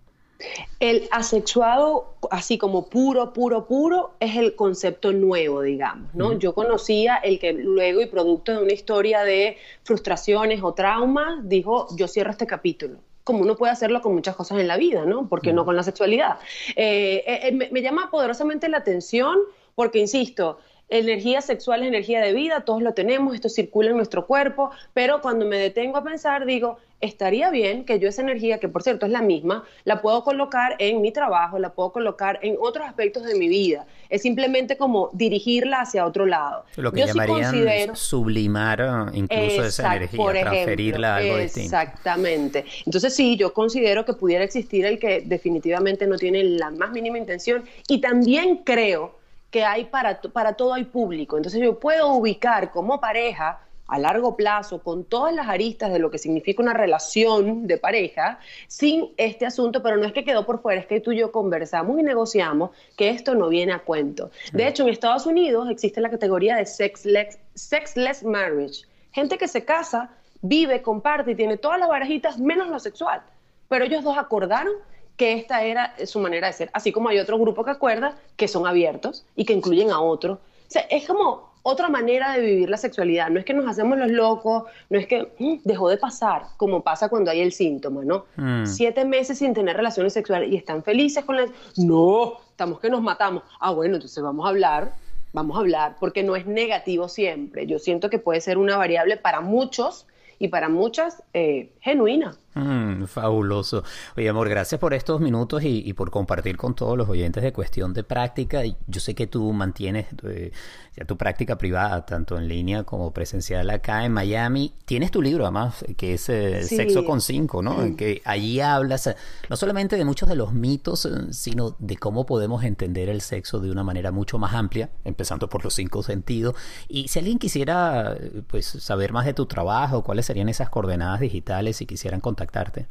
El 0.79 1.07
asexuado, 1.11 2.13
así 2.31 2.57
como 2.57 2.87
puro, 2.87 3.33
puro, 3.33 3.65
puro, 3.65 4.11
es 4.19 4.35
el 4.35 4.55
concepto 4.55 5.11
nuevo, 5.11 5.61
digamos, 5.61 6.13
¿no? 6.13 6.33
Yo 6.37 6.53
conocía 6.53 7.17
el 7.17 7.39
que 7.39 7.53
luego 7.53 8.01
y 8.01 8.05
producto 8.05 8.51
de 8.51 8.63
una 8.63 8.73
historia 8.73 9.23
de 9.23 9.57
frustraciones 9.83 10.61
o 10.63 10.73
traumas, 10.73 11.47
dijo, 11.47 11.87
yo 11.95 12.07
cierro 12.07 12.31
este 12.31 12.47
capítulo 12.47 12.97
como 13.23 13.39
uno 13.41 13.55
puede 13.55 13.71
hacerlo 13.71 14.01
con 14.01 14.13
muchas 14.13 14.35
cosas 14.35 14.59
en 14.59 14.67
la 14.67 14.77
vida, 14.77 15.05
¿no? 15.05 15.29
Porque 15.29 15.53
no 15.53 15.65
con 15.65 15.75
la 15.75 15.83
sexualidad. 15.83 16.39
Eh, 16.75 17.23
eh, 17.25 17.39
eh, 17.43 17.69
me, 17.71 17.81
llama 17.81 18.09
poderosamente 18.11 18.67
la 18.67 18.79
atención 18.79 19.37
porque, 19.75 19.99
insisto, 19.99 20.59
energía 20.89 21.41
sexual 21.41 21.81
es 21.81 21.87
energía 21.87 22.21
de 22.21 22.33
vida, 22.33 22.61
todos 22.61 22.81
lo 22.81 22.93
tenemos, 22.93 23.33
esto 23.33 23.49
circula 23.49 23.89
en 23.89 23.97
nuestro 23.97 24.27
cuerpo, 24.27 24.71
pero 24.93 25.21
cuando 25.21 25.45
me 25.45 25.57
detengo 25.57 25.97
a 25.97 26.03
pensar, 26.03 26.45
digo, 26.45 26.77
estaría 27.03 27.49
bien 27.49 27.83
que 27.83 27.99
yo 27.99 28.07
esa 28.07 28.21
energía, 28.21 28.59
que 28.59 28.69
por 28.69 28.81
cierto 28.81 29.05
es 29.05 29.11
la 29.11 29.21
misma, 29.21 29.65
la 29.83 30.01
puedo 30.01 30.23
colocar 30.23 30.75
en 30.79 31.01
mi 31.01 31.11
trabajo, 31.11 31.59
la 31.59 31.73
puedo 31.73 31.91
colocar 31.91 32.39
en 32.41 32.55
otros 32.59 32.87
aspectos 32.87 33.23
de 33.23 33.35
mi 33.35 33.49
vida. 33.49 33.85
Es 34.09 34.21
simplemente 34.21 34.77
como 34.77 35.09
dirigirla 35.11 35.81
hacia 35.81 36.05
otro 36.05 36.25
lado. 36.25 36.63
Lo 36.77 36.91
que 36.91 37.05
llamarían 37.05 37.95
sublimar 37.95 38.79
eh, 38.81 39.17
incluso 39.17 39.65
esa 39.65 39.95
energía, 39.95 40.41
transferirla 40.41 41.15
a 41.15 41.17
algo 41.17 41.37
distinto. 41.37 41.75
Exactamente. 41.75 42.65
Entonces 42.85 43.13
sí, 43.13 43.35
yo 43.35 43.53
considero 43.53 44.05
que 44.05 44.13
pudiera 44.13 44.43
existir 44.43 44.85
el 44.85 44.97
que 44.97 45.21
definitivamente 45.25 46.07
no 46.07 46.17
tiene 46.17 46.43
la 46.43 46.71
más 46.71 46.91
mínima 46.91 47.17
intención 47.17 47.65
y 47.89 47.99
también 47.99 48.57
creo 48.63 49.22
que 49.53 49.63
hay 49.63 49.85
para, 49.85 50.19
para 50.19 50.53
todo 50.53 50.73
hay 50.73 50.83
público. 50.83 51.37
Entonces 51.37 51.61
yo 51.61 51.79
puedo 51.79 52.07
ubicar 52.15 52.71
como 52.71 52.99
pareja 52.99 53.59
a 53.85 53.99
largo 53.99 54.35
plazo, 54.35 54.81
con 54.81 55.03
todas 55.03 55.35
las 55.35 55.47
aristas 55.47 55.93
de 55.93 55.99
lo 55.99 56.09
que 56.09 56.17
significa 56.17 56.63
una 56.63 56.73
relación 56.73 57.67
de 57.67 57.77
pareja, 57.77 58.39
sin 58.67 59.11
este 59.17 59.45
asunto, 59.45 59.83
pero 59.83 59.97
no 59.97 60.05
es 60.07 60.13
que 60.13 60.23
quedó 60.23 60.47
por 60.47 60.63
fuera, 60.63 60.81
es 60.81 60.87
que 60.87 60.99
tú 60.99 61.11
y 61.11 61.17
yo 61.17 61.31
conversamos 61.31 61.99
y 61.99 62.03
negociamos 62.03 62.71
que 62.97 63.11
esto 63.11 63.35
no 63.35 63.49
viene 63.49 63.73
a 63.73 63.79
cuento. 63.79 64.31
De 64.53 64.67
hecho, 64.67 64.83
en 64.83 64.89
Estados 64.89 65.27
Unidos 65.27 65.69
existe 65.69 66.01
la 66.01 66.09
categoría 66.09 66.55
de 66.55 66.65
sexless, 66.65 67.37
sexless 67.53 68.23
marriage, 68.23 68.87
gente 69.11 69.37
que 69.37 69.47
se 69.47 69.63
casa, 69.63 70.09
vive, 70.41 70.81
comparte 70.81 71.31
y 71.31 71.35
tiene 71.35 71.57
todas 71.57 71.77
las 71.77 71.89
barajitas 71.89 72.39
menos 72.39 72.69
lo 72.69 72.79
sexual, 72.79 73.21
pero 73.69 73.85
ellos 73.85 74.03
dos 74.03 74.17
acordaron 74.17 74.73
que 75.17 75.33
esta 75.33 75.63
era 75.63 75.95
su 76.05 76.19
manera 76.19 76.47
de 76.47 76.53
ser, 76.53 76.69
así 76.73 76.91
como 76.91 77.09
hay 77.09 77.19
otro 77.19 77.37
grupo 77.37 77.63
que 77.63 77.71
acuerda 77.71 78.17
que 78.35 78.47
son 78.47 78.65
abiertos 78.65 79.25
y 79.35 79.45
que 79.45 79.53
incluyen 79.53 79.91
a 79.91 79.99
otros. 79.99 80.39
O 80.39 80.71
sea, 80.73 80.81
es 80.89 81.05
como 81.05 81.53
otra 81.63 81.87
manera 81.87 82.33
de 82.33 82.41
vivir 82.41 82.69
la 82.69 82.77
sexualidad. 82.77 83.29
No 83.29 83.39
es 83.39 83.45
que 83.45 83.53
nos 83.53 83.67
hacemos 83.67 83.97
los 83.97 84.11
locos, 84.11 84.63
no 84.89 84.99
es 84.99 85.07
que 85.07 85.31
mm, 85.39 85.61
dejó 85.63 85.89
de 85.89 85.97
pasar, 85.97 86.43
como 86.57 86.81
pasa 86.81 87.09
cuando 87.09 87.31
hay 87.31 87.39
el 87.39 87.53
síntoma, 87.53 88.03
¿no? 88.03 88.25
Mm. 88.35 88.65
Siete 88.65 89.05
meses 89.05 89.39
sin 89.39 89.53
tener 89.53 89.77
relaciones 89.77 90.13
sexuales 90.13 90.51
y 90.51 90.57
están 90.57 90.83
felices 90.83 91.23
con 91.23 91.37
la... 91.37 91.45
No, 91.77 92.33
estamos 92.49 92.79
que 92.79 92.89
nos 92.89 93.01
matamos. 93.01 93.43
Ah, 93.59 93.71
bueno, 93.71 93.95
entonces 93.95 94.21
vamos 94.21 94.45
a 94.45 94.49
hablar, 94.49 94.93
vamos 95.31 95.55
a 95.55 95.61
hablar, 95.61 95.95
porque 95.99 96.21
no 96.21 96.35
es 96.35 96.45
negativo 96.45 97.07
siempre. 97.07 97.65
Yo 97.65 97.79
siento 97.79 98.09
que 98.09 98.19
puede 98.19 98.41
ser 98.41 98.57
una 98.57 98.75
variable 98.75 99.15
para 99.15 99.39
muchos 99.39 100.05
y 100.39 100.49
para 100.49 100.67
muchas 100.67 101.23
eh, 101.33 101.71
genuina. 101.79 102.35
Mm, 102.55 103.05
fabuloso. 103.05 103.83
Oye, 104.15 104.29
amor, 104.29 104.47
gracias 104.47 104.79
por 104.79 104.93
estos 104.93 105.19
minutos 105.19 105.63
y, 105.63 105.91
por 105.93 106.11
compartir 106.11 106.55
con 106.55 106.75
todos 106.75 106.97
los 106.97 107.09
oyentes 107.09 107.41
de 107.41 107.51
cuestión 107.51 107.93
de 107.93 108.03
práctica. 108.03 108.61
Yo 108.85 108.99
sé 108.99 109.15
que 109.15 109.25
tú 109.25 109.51
mantienes 109.53 110.05
eh, 110.23 110.51
ya 110.95 111.05
tu 111.05 111.17
práctica 111.17 111.57
privada, 111.57 112.05
tanto 112.05 112.37
en 112.37 112.47
línea 112.47 112.83
como 112.83 113.11
presencial 113.11 113.69
acá 113.71 114.05
en 114.05 114.11
Miami. 114.11 114.75
Tienes 114.85 115.09
tu 115.09 115.21
libro, 115.21 115.45
además, 115.45 115.83
que 115.97 116.13
es 116.13 116.29
eh, 116.29 116.63
Sexo 116.63 117.05
con 117.05 117.21
Cinco, 117.21 117.63
¿no? 117.63 117.81
En 117.81 117.95
que 117.95 118.21
allí 118.23 118.59
hablas 118.59 119.07
eh, 119.07 119.15
no 119.49 119.55
solamente 119.55 119.95
de 119.95 120.05
muchos 120.05 120.29
de 120.29 120.35
los 120.35 120.53
mitos, 120.53 121.09
sino 121.31 121.75
de 121.79 121.97
cómo 121.97 122.27
podemos 122.27 122.63
entender 122.63 123.09
el 123.09 123.21
sexo 123.21 123.59
de 123.59 123.71
una 123.71 123.83
manera 123.83 124.11
mucho 124.11 124.37
más 124.37 124.53
amplia, 124.53 124.91
empezando 125.03 125.49
por 125.49 125.63
los 125.63 125.73
cinco 125.73 126.03
sentidos. 126.03 126.55
Y 126.87 127.07
si 127.07 127.17
alguien 127.17 127.39
quisiera, 127.39 128.15
pues, 128.47 128.65
saber 128.67 129.11
más 129.11 129.25
de 129.25 129.33
tu 129.33 129.47
trabajo, 129.47 130.03
cuáles 130.03 130.27
serían 130.27 130.49
esas 130.49 130.69
coordenadas 130.69 131.19
digitales, 131.19 131.77
si 131.77 131.87
quisieran 131.87 132.19
contactar 132.45 132.85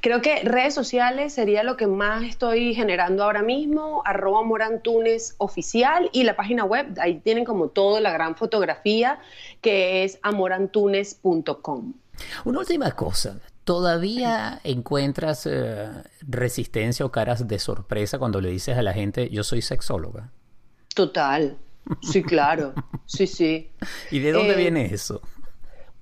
Creo 0.00 0.22
que 0.22 0.42
redes 0.44 0.74
sociales 0.74 1.34
sería 1.34 1.64
lo 1.64 1.76
que 1.76 1.86
más 1.86 2.22
estoy 2.22 2.74
generando 2.74 3.24
ahora 3.24 3.42
mismo, 3.42 4.02
arroba 4.04 4.42
morantunes 4.42 5.34
oficial 5.38 6.08
y 6.12 6.22
la 6.22 6.36
página 6.36 6.64
web, 6.64 6.94
ahí 7.00 7.18
tienen 7.18 7.44
como 7.44 7.68
todo 7.68 7.98
la 8.00 8.12
gran 8.12 8.36
fotografía 8.36 9.18
que 9.60 10.04
es 10.04 10.18
amorantunes.com. 10.22 11.94
Una 12.44 12.58
última 12.60 12.92
cosa, 12.92 13.40
¿todavía 13.64 14.60
encuentras 14.62 15.46
eh, 15.46 15.88
resistencia 16.26 17.04
o 17.04 17.10
caras 17.10 17.48
de 17.48 17.58
sorpresa 17.58 18.18
cuando 18.18 18.40
le 18.40 18.50
dices 18.50 18.78
a 18.78 18.82
la 18.82 18.92
gente 18.92 19.28
yo 19.30 19.42
soy 19.42 19.62
sexóloga? 19.62 20.30
Total, 20.94 21.58
sí, 22.02 22.22
claro, 22.22 22.72
sí, 23.04 23.26
sí. 23.26 23.70
¿Y 24.12 24.20
de 24.20 24.32
dónde 24.32 24.54
eh, 24.54 24.56
viene 24.56 24.86
eso? 24.86 25.20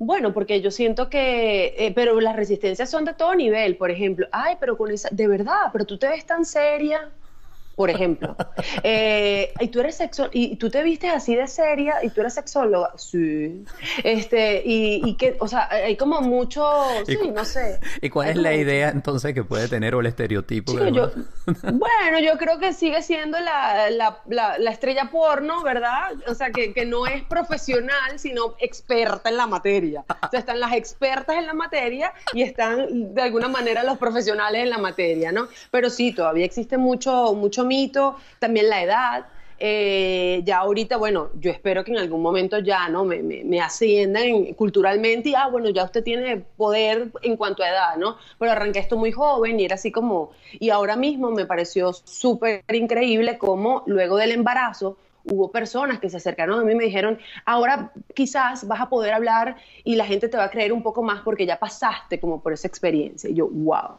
Bueno, 0.05 0.35
porque 0.35 0.61
yo 0.61 0.71
siento 0.71 1.09
que, 1.09 1.75
eh, 1.79 1.93
pero 1.95 2.21
las 2.21 2.37
resistencias 2.37 2.91
son 2.91 3.07
de 3.07 3.15
todo 3.15 3.35
nivel, 3.35 3.77
por 3.79 3.91
ejemplo, 3.91 4.27
ay, 4.33 4.57
pero 4.61 4.77
con 4.77 4.91
esa, 4.91 5.09
de 5.11 5.27
verdad, 5.27 5.71
pero 5.73 5.87
tú 5.87 5.97
te 5.99 6.07
ves 6.09 6.27
tan 6.27 6.45
seria, 6.45 7.11
por 7.77 7.91
ejemplo. 7.91 8.37
Eh, 8.83 9.53
y 9.61 9.69
tú 9.69 9.81
eres 9.81 9.97
sexo 9.97 10.29
y 10.33 10.57
tú 10.57 10.69
te 10.69 10.83
vistes 10.83 11.11
así 11.13 11.35
de 11.35 11.47
seria 11.47 11.97
y 12.03 12.11
tú 12.11 12.21
eres 12.21 12.35
sexóloga. 12.35 12.93
Sí. 12.97 13.65
Este, 14.03 14.63
y, 14.65 15.15
que, 15.17 15.37
o 15.39 15.49
sea, 15.49 15.69
hay 15.71 15.97
como 15.97 16.21
mucho, 16.21 16.67
sí, 17.07 17.17
no 17.35 17.45
sé. 17.45 17.81
¿Y 18.01 18.11
cuál 18.11 18.31
es 18.31 18.37
la 18.37 18.55
idea 18.55 18.91
entonces 18.91 19.33
que 19.33 19.45
puede 19.45 19.69
tener 19.69 19.95
o 19.95 20.01
el 20.01 20.07
estereotipo? 20.07 20.73
bueno, 20.73 22.21
yo 22.23 22.37
creo 22.37 22.59
que 22.59 22.73
sigue 22.73 23.03
siendo 23.03 23.39
la, 23.41 23.91
la, 23.91 24.21
la, 24.29 24.71
estrella 24.71 25.11
porno, 25.11 25.63
¿verdad? 25.63 26.13
O 26.29 26.35
sea, 26.35 26.51
que, 26.51 26.73
que, 26.73 26.85
no 26.85 27.07
es 27.07 27.23
profesional, 27.23 28.19
sino 28.19 28.55
experta 28.59 29.31
en 29.31 29.37
la 29.37 29.47
materia. 29.47 30.05
O 30.09 30.31
sea, 30.31 30.41
están 30.41 30.61
las 30.61 30.73
expertas 30.73 31.37
en 31.37 31.47
la 31.47 31.55
materia 31.55 32.13
y 32.33 32.43
están 32.43 33.15
de 33.15 33.23
alguna 33.23 33.49
manera 33.49 33.83
los 33.83 33.99
profesionales 33.99 34.63
en 34.63 34.71
la 34.71 34.79
materia, 34.79 35.33
¿no? 35.33 35.49
Pero 35.71 35.91
sí, 35.91 36.13
todavía 36.13 36.45
existe 36.45 36.77
mucho, 36.77 37.35
mucho 37.35 37.64
mito, 37.65 38.17
también 38.39 38.69
la 38.69 38.83
edad. 38.83 39.27
Eh, 39.59 40.43
ya 40.45 40.59
ahorita, 40.59 40.97
bueno, 40.97 41.31
yo 41.39 41.51
espero 41.51 41.85
que 41.85 41.93
en 41.93 41.99
algún 41.99 42.21
momento 42.21 42.59
ya 42.59 42.89
no 42.89 43.05
me, 43.05 43.23
me, 43.23 43.61
asciendan 43.61 44.53
culturalmente 44.55 45.29
y, 45.29 45.35
ah, 45.35 45.47
bueno, 45.49 45.71
ya 45.71 45.85
usted 45.85 46.03
tiene 46.03 46.39
poder 46.57 47.13
en 47.23 47.37
cuanto 47.37 47.63
a 47.63 47.69
edad, 47.69 47.97
¿no? 47.97 48.19
Pero 48.39 48.53
arranqué 48.53 48.81
esto 48.81 48.97
muy 48.97 49.13
joven 49.13 49.61
y 49.61 49.65
era 49.65 49.77
así 49.77 49.93
como, 49.93 50.33
y 50.53 50.71
ahora 50.71 50.97
mismo 50.97 51.31
me 51.31 51.47
pareció 51.47 51.93
súper 51.93 52.65
increíble 52.73 53.39
como 53.39 53.85
luego 53.87 54.17
del 54.17 54.33
embarazo 54.33 54.99
hubo 55.25 55.51
personas 55.51 55.99
que 56.01 56.11
se 56.11 56.19
acercaron 56.19 56.61
a 56.61 56.65
mí 56.65 56.73
y 56.73 56.75
me 56.75 56.85
dijeron, 56.85 57.19
ahora 57.47 57.93
quizás 58.15 58.67
vas 58.67 58.81
a 58.81 58.89
poder 58.89 59.15
hablar 59.15 59.57
y 59.83 59.97
la 59.97 60.05
gente 60.05 60.29
te 60.29 60.37
va 60.37 60.45
a 60.45 60.51
creer 60.51 60.73
un 60.73 60.83
poco 60.83 61.03
más 61.03 61.23
porque 61.23 61.47
ya 61.47 61.59
pasaste 61.59 62.21
como 62.21 62.43
por 62.43 62.53
esa 62.53 62.69
experiencia. 62.69 63.31
Y 63.31 63.35
yo, 63.35 63.49
wow. 63.49 63.97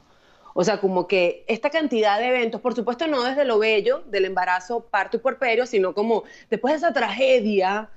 O 0.57 0.63
sea, 0.63 0.79
como 0.79 1.05
que 1.05 1.43
esta 1.47 1.69
cantidad 1.69 2.17
de 2.17 2.29
eventos, 2.29 2.61
por 2.61 2.73
supuesto 2.73 3.07
no 3.07 3.23
desde 3.23 3.43
lo 3.43 3.59
bello 3.59 4.03
del 4.07 4.23
embarazo, 4.23 4.85
parto 4.89 5.17
y 5.17 5.19
puerperio, 5.19 5.65
sino 5.65 5.93
como 5.93 6.23
después 6.49 6.71
de 6.71 6.77
esa 6.77 6.93
tragedia. 6.93 7.89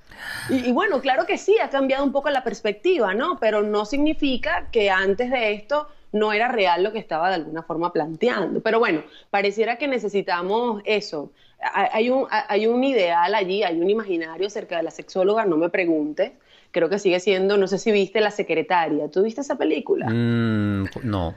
Y, 0.49 0.73
bueno, 0.73 0.99
claro 0.99 1.25
que 1.25 1.37
sí, 1.37 1.57
ha 1.57 1.69
cambiado 1.69 2.03
un 2.03 2.11
poco 2.11 2.29
la 2.29 2.43
perspectiva, 2.43 3.13
¿no? 3.13 3.39
Pero 3.39 3.63
no 3.63 3.85
significa 3.85 4.67
que 4.73 4.89
antes 4.89 5.31
de 5.31 5.53
esto 5.53 5.87
no 6.11 6.33
era 6.33 6.49
real 6.49 6.83
lo 6.83 6.91
que 6.91 6.99
estaba 6.99 7.29
de 7.29 7.35
alguna 7.35 7.63
forma 7.63 7.93
planteando. 7.93 8.59
Pero 8.59 8.79
bueno, 8.79 9.03
pareciera 9.29 9.77
que 9.77 9.87
necesitamos 9.87 10.81
eso. 10.83 11.31
Hay 11.61 12.09
un, 12.09 12.27
hay 12.29 12.67
un 12.67 12.83
ideal 12.83 13.35
allí, 13.35 13.63
hay 13.63 13.79
un 13.79 13.89
imaginario 13.89 14.47
acerca 14.47 14.75
de 14.75 14.83
la 14.83 14.91
sexóloga, 14.91 15.45
no 15.45 15.55
me 15.55 15.69
preguntes. 15.69 16.33
Creo 16.71 16.89
que 16.89 16.99
sigue 16.99 17.21
siendo, 17.21 17.55
no 17.55 17.67
sé 17.69 17.77
si 17.77 17.93
viste 17.93 18.19
La 18.19 18.31
Secretaria. 18.31 19.09
¿Tú 19.09 19.23
viste 19.23 19.39
esa 19.39 19.55
película? 19.55 20.07
Mm, 20.09 20.87
no. 21.03 21.35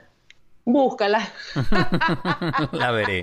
Búscala. 0.65 1.27
la 2.71 2.91
veré. 2.91 3.21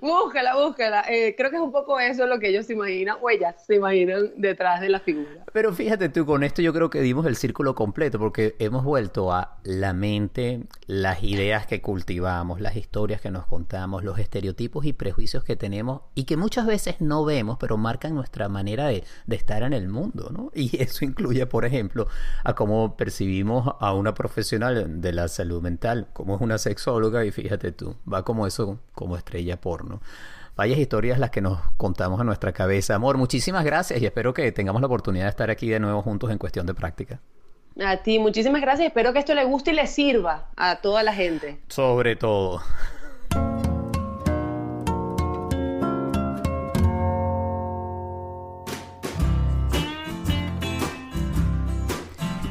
Búscala, 0.00 0.56
búscala. 0.56 1.04
Eh, 1.08 1.34
creo 1.36 1.50
que 1.50 1.56
es 1.56 1.62
un 1.62 1.72
poco 1.72 1.98
eso 1.98 2.26
lo 2.26 2.38
que 2.38 2.48
ellos 2.48 2.66
se 2.66 2.74
imaginan, 2.74 3.16
o 3.22 3.30
ellas 3.30 3.54
se 3.66 3.76
imaginan 3.76 4.32
detrás 4.36 4.80
de 4.82 4.90
la 4.90 5.00
figura. 5.00 5.44
Pero 5.52 5.72
fíjate 5.72 6.10
tú, 6.10 6.26
con 6.26 6.44
esto 6.44 6.60
yo 6.60 6.74
creo 6.74 6.90
que 6.90 7.00
dimos 7.00 7.24
el 7.26 7.36
círculo 7.36 7.74
completo, 7.74 8.18
porque 8.18 8.56
hemos 8.58 8.84
vuelto 8.84 9.32
a 9.32 9.58
la 9.62 9.94
mente, 9.94 10.64
las 10.86 11.22
ideas 11.22 11.66
que 11.66 11.80
cultivamos, 11.80 12.60
las 12.60 12.76
historias 12.76 13.22
que 13.22 13.30
nos 13.30 13.46
contamos, 13.46 14.04
los 14.04 14.18
estereotipos 14.18 14.84
y 14.84 14.92
prejuicios 14.92 15.44
que 15.44 15.56
tenemos 15.56 16.02
y 16.14 16.24
que 16.24 16.36
muchas 16.36 16.66
veces 16.66 16.96
no 17.00 17.24
vemos, 17.24 17.56
pero 17.58 17.78
marcan 17.78 18.14
nuestra 18.14 18.48
manera 18.50 18.86
de, 18.88 19.04
de 19.26 19.36
estar 19.36 19.62
en 19.62 19.72
el 19.72 19.88
mundo, 19.88 20.28
¿no? 20.30 20.50
Y 20.54 20.82
eso 20.82 21.06
incluye, 21.06 21.46
por 21.46 21.64
ejemplo, 21.64 22.06
a 22.44 22.54
cómo 22.54 22.96
percibimos 22.96 23.74
a 23.80 23.94
una 23.94 24.12
profesional 24.12 25.00
de 25.00 25.12
la 25.12 25.28
salud 25.28 25.62
mental, 25.62 26.08
como 26.12 26.34
es 26.34 26.42
una 26.42 26.58
sexóloga 26.68 27.24
y 27.24 27.30
fíjate 27.30 27.72
tú, 27.72 27.96
va 28.12 28.24
como 28.24 28.46
eso, 28.46 28.78
como 28.94 29.16
estrella 29.16 29.60
porno. 29.60 30.00
Vayas 30.56 30.78
historias 30.78 31.18
las 31.18 31.30
que 31.30 31.40
nos 31.40 31.60
contamos 31.76 32.20
a 32.20 32.24
nuestra 32.24 32.52
cabeza. 32.52 32.94
Amor, 32.94 33.18
muchísimas 33.18 33.64
gracias 33.64 34.00
y 34.00 34.06
espero 34.06 34.32
que 34.32 34.50
tengamos 34.52 34.80
la 34.80 34.86
oportunidad 34.86 35.24
de 35.24 35.30
estar 35.30 35.50
aquí 35.50 35.68
de 35.68 35.80
nuevo 35.80 36.02
juntos 36.02 36.30
en 36.30 36.38
cuestión 36.38 36.66
de 36.66 36.74
práctica. 36.74 37.20
A 37.84 37.98
ti, 37.98 38.18
muchísimas 38.18 38.62
gracias. 38.62 38.88
Espero 38.88 39.12
que 39.12 39.18
esto 39.18 39.34
le 39.34 39.44
guste 39.44 39.72
y 39.72 39.74
le 39.74 39.86
sirva 39.86 40.48
a 40.56 40.76
toda 40.80 41.02
la 41.02 41.12
gente. 41.12 41.60
Sobre 41.68 42.16
todo. 42.16 42.62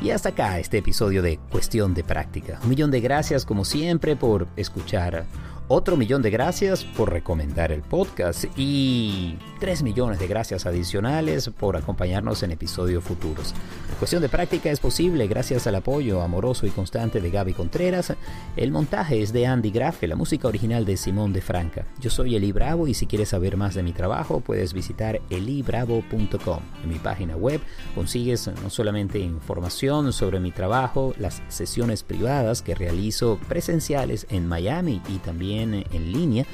Y 0.06 0.12
hasta 0.12 0.30
acá 0.30 0.60
este 0.60 0.78
episodio 0.78 1.24
de 1.24 1.40
Cuestión 1.50 1.96
de 1.96 2.04
Práctica. 2.04 2.60
Un 2.62 2.70
millón 2.70 2.92
de 2.92 3.02
gracias 3.02 3.44
como 3.44 3.66
siempre 3.66 4.16
por 4.16 4.48
escuchar 4.56 5.26
otro 5.68 5.98
millón 5.98 6.22
de 6.22 6.30
gracias 6.30 6.84
por 6.84 7.12
recomendar 7.12 7.72
el 7.72 7.82
podcast 7.82 8.46
y 8.56 9.38
tres 9.60 9.82
millones 9.82 10.20
de 10.20 10.28
gracias 10.28 10.66
adicionales 10.66 11.50
por 11.50 11.76
acompañarnos 11.76 12.44
en 12.44 12.52
episodios 12.52 13.04
futuros. 13.04 13.54
Cuestión 13.98 14.22
de 14.22 14.30
práctica 14.30 14.70
es 14.70 14.80
posible 14.80 15.28
gracias 15.28 15.66
al 15.68 15.76
apoyo 15.76 16.22
amoroso 16.22 16.68
y 16.68 16.70
constante 16.70 17.22
de 17.22 17.32
Gaby 17.32 17.54
Contreras. 17.54 18.14
El 18.56 18.72
montaje 18.72 19.22
es 19.22 19.34
de 19.34 19.48
Andy 19.48 19.72
Grafe, 19.72 20.08
la 20.08 20.16
música 20.16 20.48
original 20.48 20.86
de 20.86 20.98
Simón 20.98 21.34
de 21.34 21.42
Franca. 21.42 21.86
Yo 22.00 22.10
soy 22.10 22.36
Eli 22.36 22.52
Bravo 22.52 22.88
y 22.88 22.94
si 22.94 23.08
quieres 23.08 23.30
saber 23.30 23.58
más 23.58 23.74
de 23.74 23.84
mi 23.84 23.94
trabajo 23.94 24.42
puedes 24.42 24.74
visitar 24.74 25.22
elibravo.com. 25.30 26.60
En 26.84 26.90
mi 26.90 27.00
página 27.00 27.36
web 27.36 27.62
consigues 27.96 28.48
no 28.62 28.70
solamente 28.70 29.20
información 29.20 30.14
sobre 30.14 30.40
mi 30.40 30.52
trabajo, 30.52 31.14
las 31.18 31.42
sesiones 31.48 32.04
privadas 32.04 32.62
que 32.62 32.76
realizo 32.76 33.40
presenciales 33.48 34.28
en 34.30 34.48
Miami 34.48 35.02
y 35.10 35.18
en 35.64 36.12
línea 36.12 36.46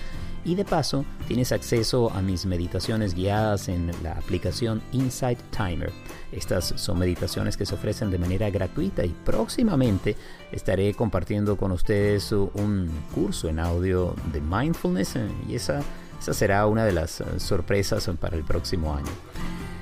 y 0.43 0.55
de 0.55 0.65
paso 0.65 1.05
tienes 1.27 1.51
acceso 1.51 2.11
a 2.11 2.21
mis 2.21 2.45
meditaciones 2.45 3.13
guiadas 3.13 3.69
en 3.69 3.91
la 4.01 4.13
aplicación 4.13 4.81
Insight 4.91 5.39
Timer. 5.55 5.91
Estas 6.31 6.73
son 6.77 6.99
meditaciones 6.99 7.57
que 7.57 7.65
se 7.65 7.75
ofrecen 7.75 8.09
de 8.09 8.17
manera 8.17 8.49
gratuita 8.49 9.05
y 9.05 9.15
próximamente 9.23 10.15
estaré 10.51 10.93
compartiendo 10.93 11.57
con 11.57 11.71
ustedes 11.71 12.31
un 12.31 12.89
curso 13.13 13.49
en 13.49 13.59
audio 13.59 14.15
de 14.31 14.41
mindfulness 14.41 15.15
y 15.47 15.55
esa, 15.55 15.81
esa 16.19 16.33
será 16.33 16.65
una 16.65 16.85
de 16.85 16.93
las 16.93 17.23
sorpresas 17.37 18.09
para 18.19 18.35
el 18.35 18.43
próximo 18.43 18.95
año. 18.95 19.11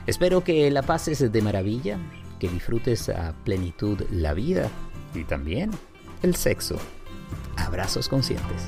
Espero 0.08 0.44
que 0.44 0.70
la 0.72 0.82
pases 0.82 1.32
de 1.32 1.42
maravilla, 1.42 1.98
que 2.40 2.50
disfrutes 2.50 3.10
a 3.10 3.34
plenitud 3.44 4.02
la 4.12 4.34
vida 4.34 4.70
y 5.14 5.24
también 5.24 5.72
el 6.22 6.36
sexo. 6.36 6.78
Abrazos 7.66 8.08
conscientes. 8.08 8.64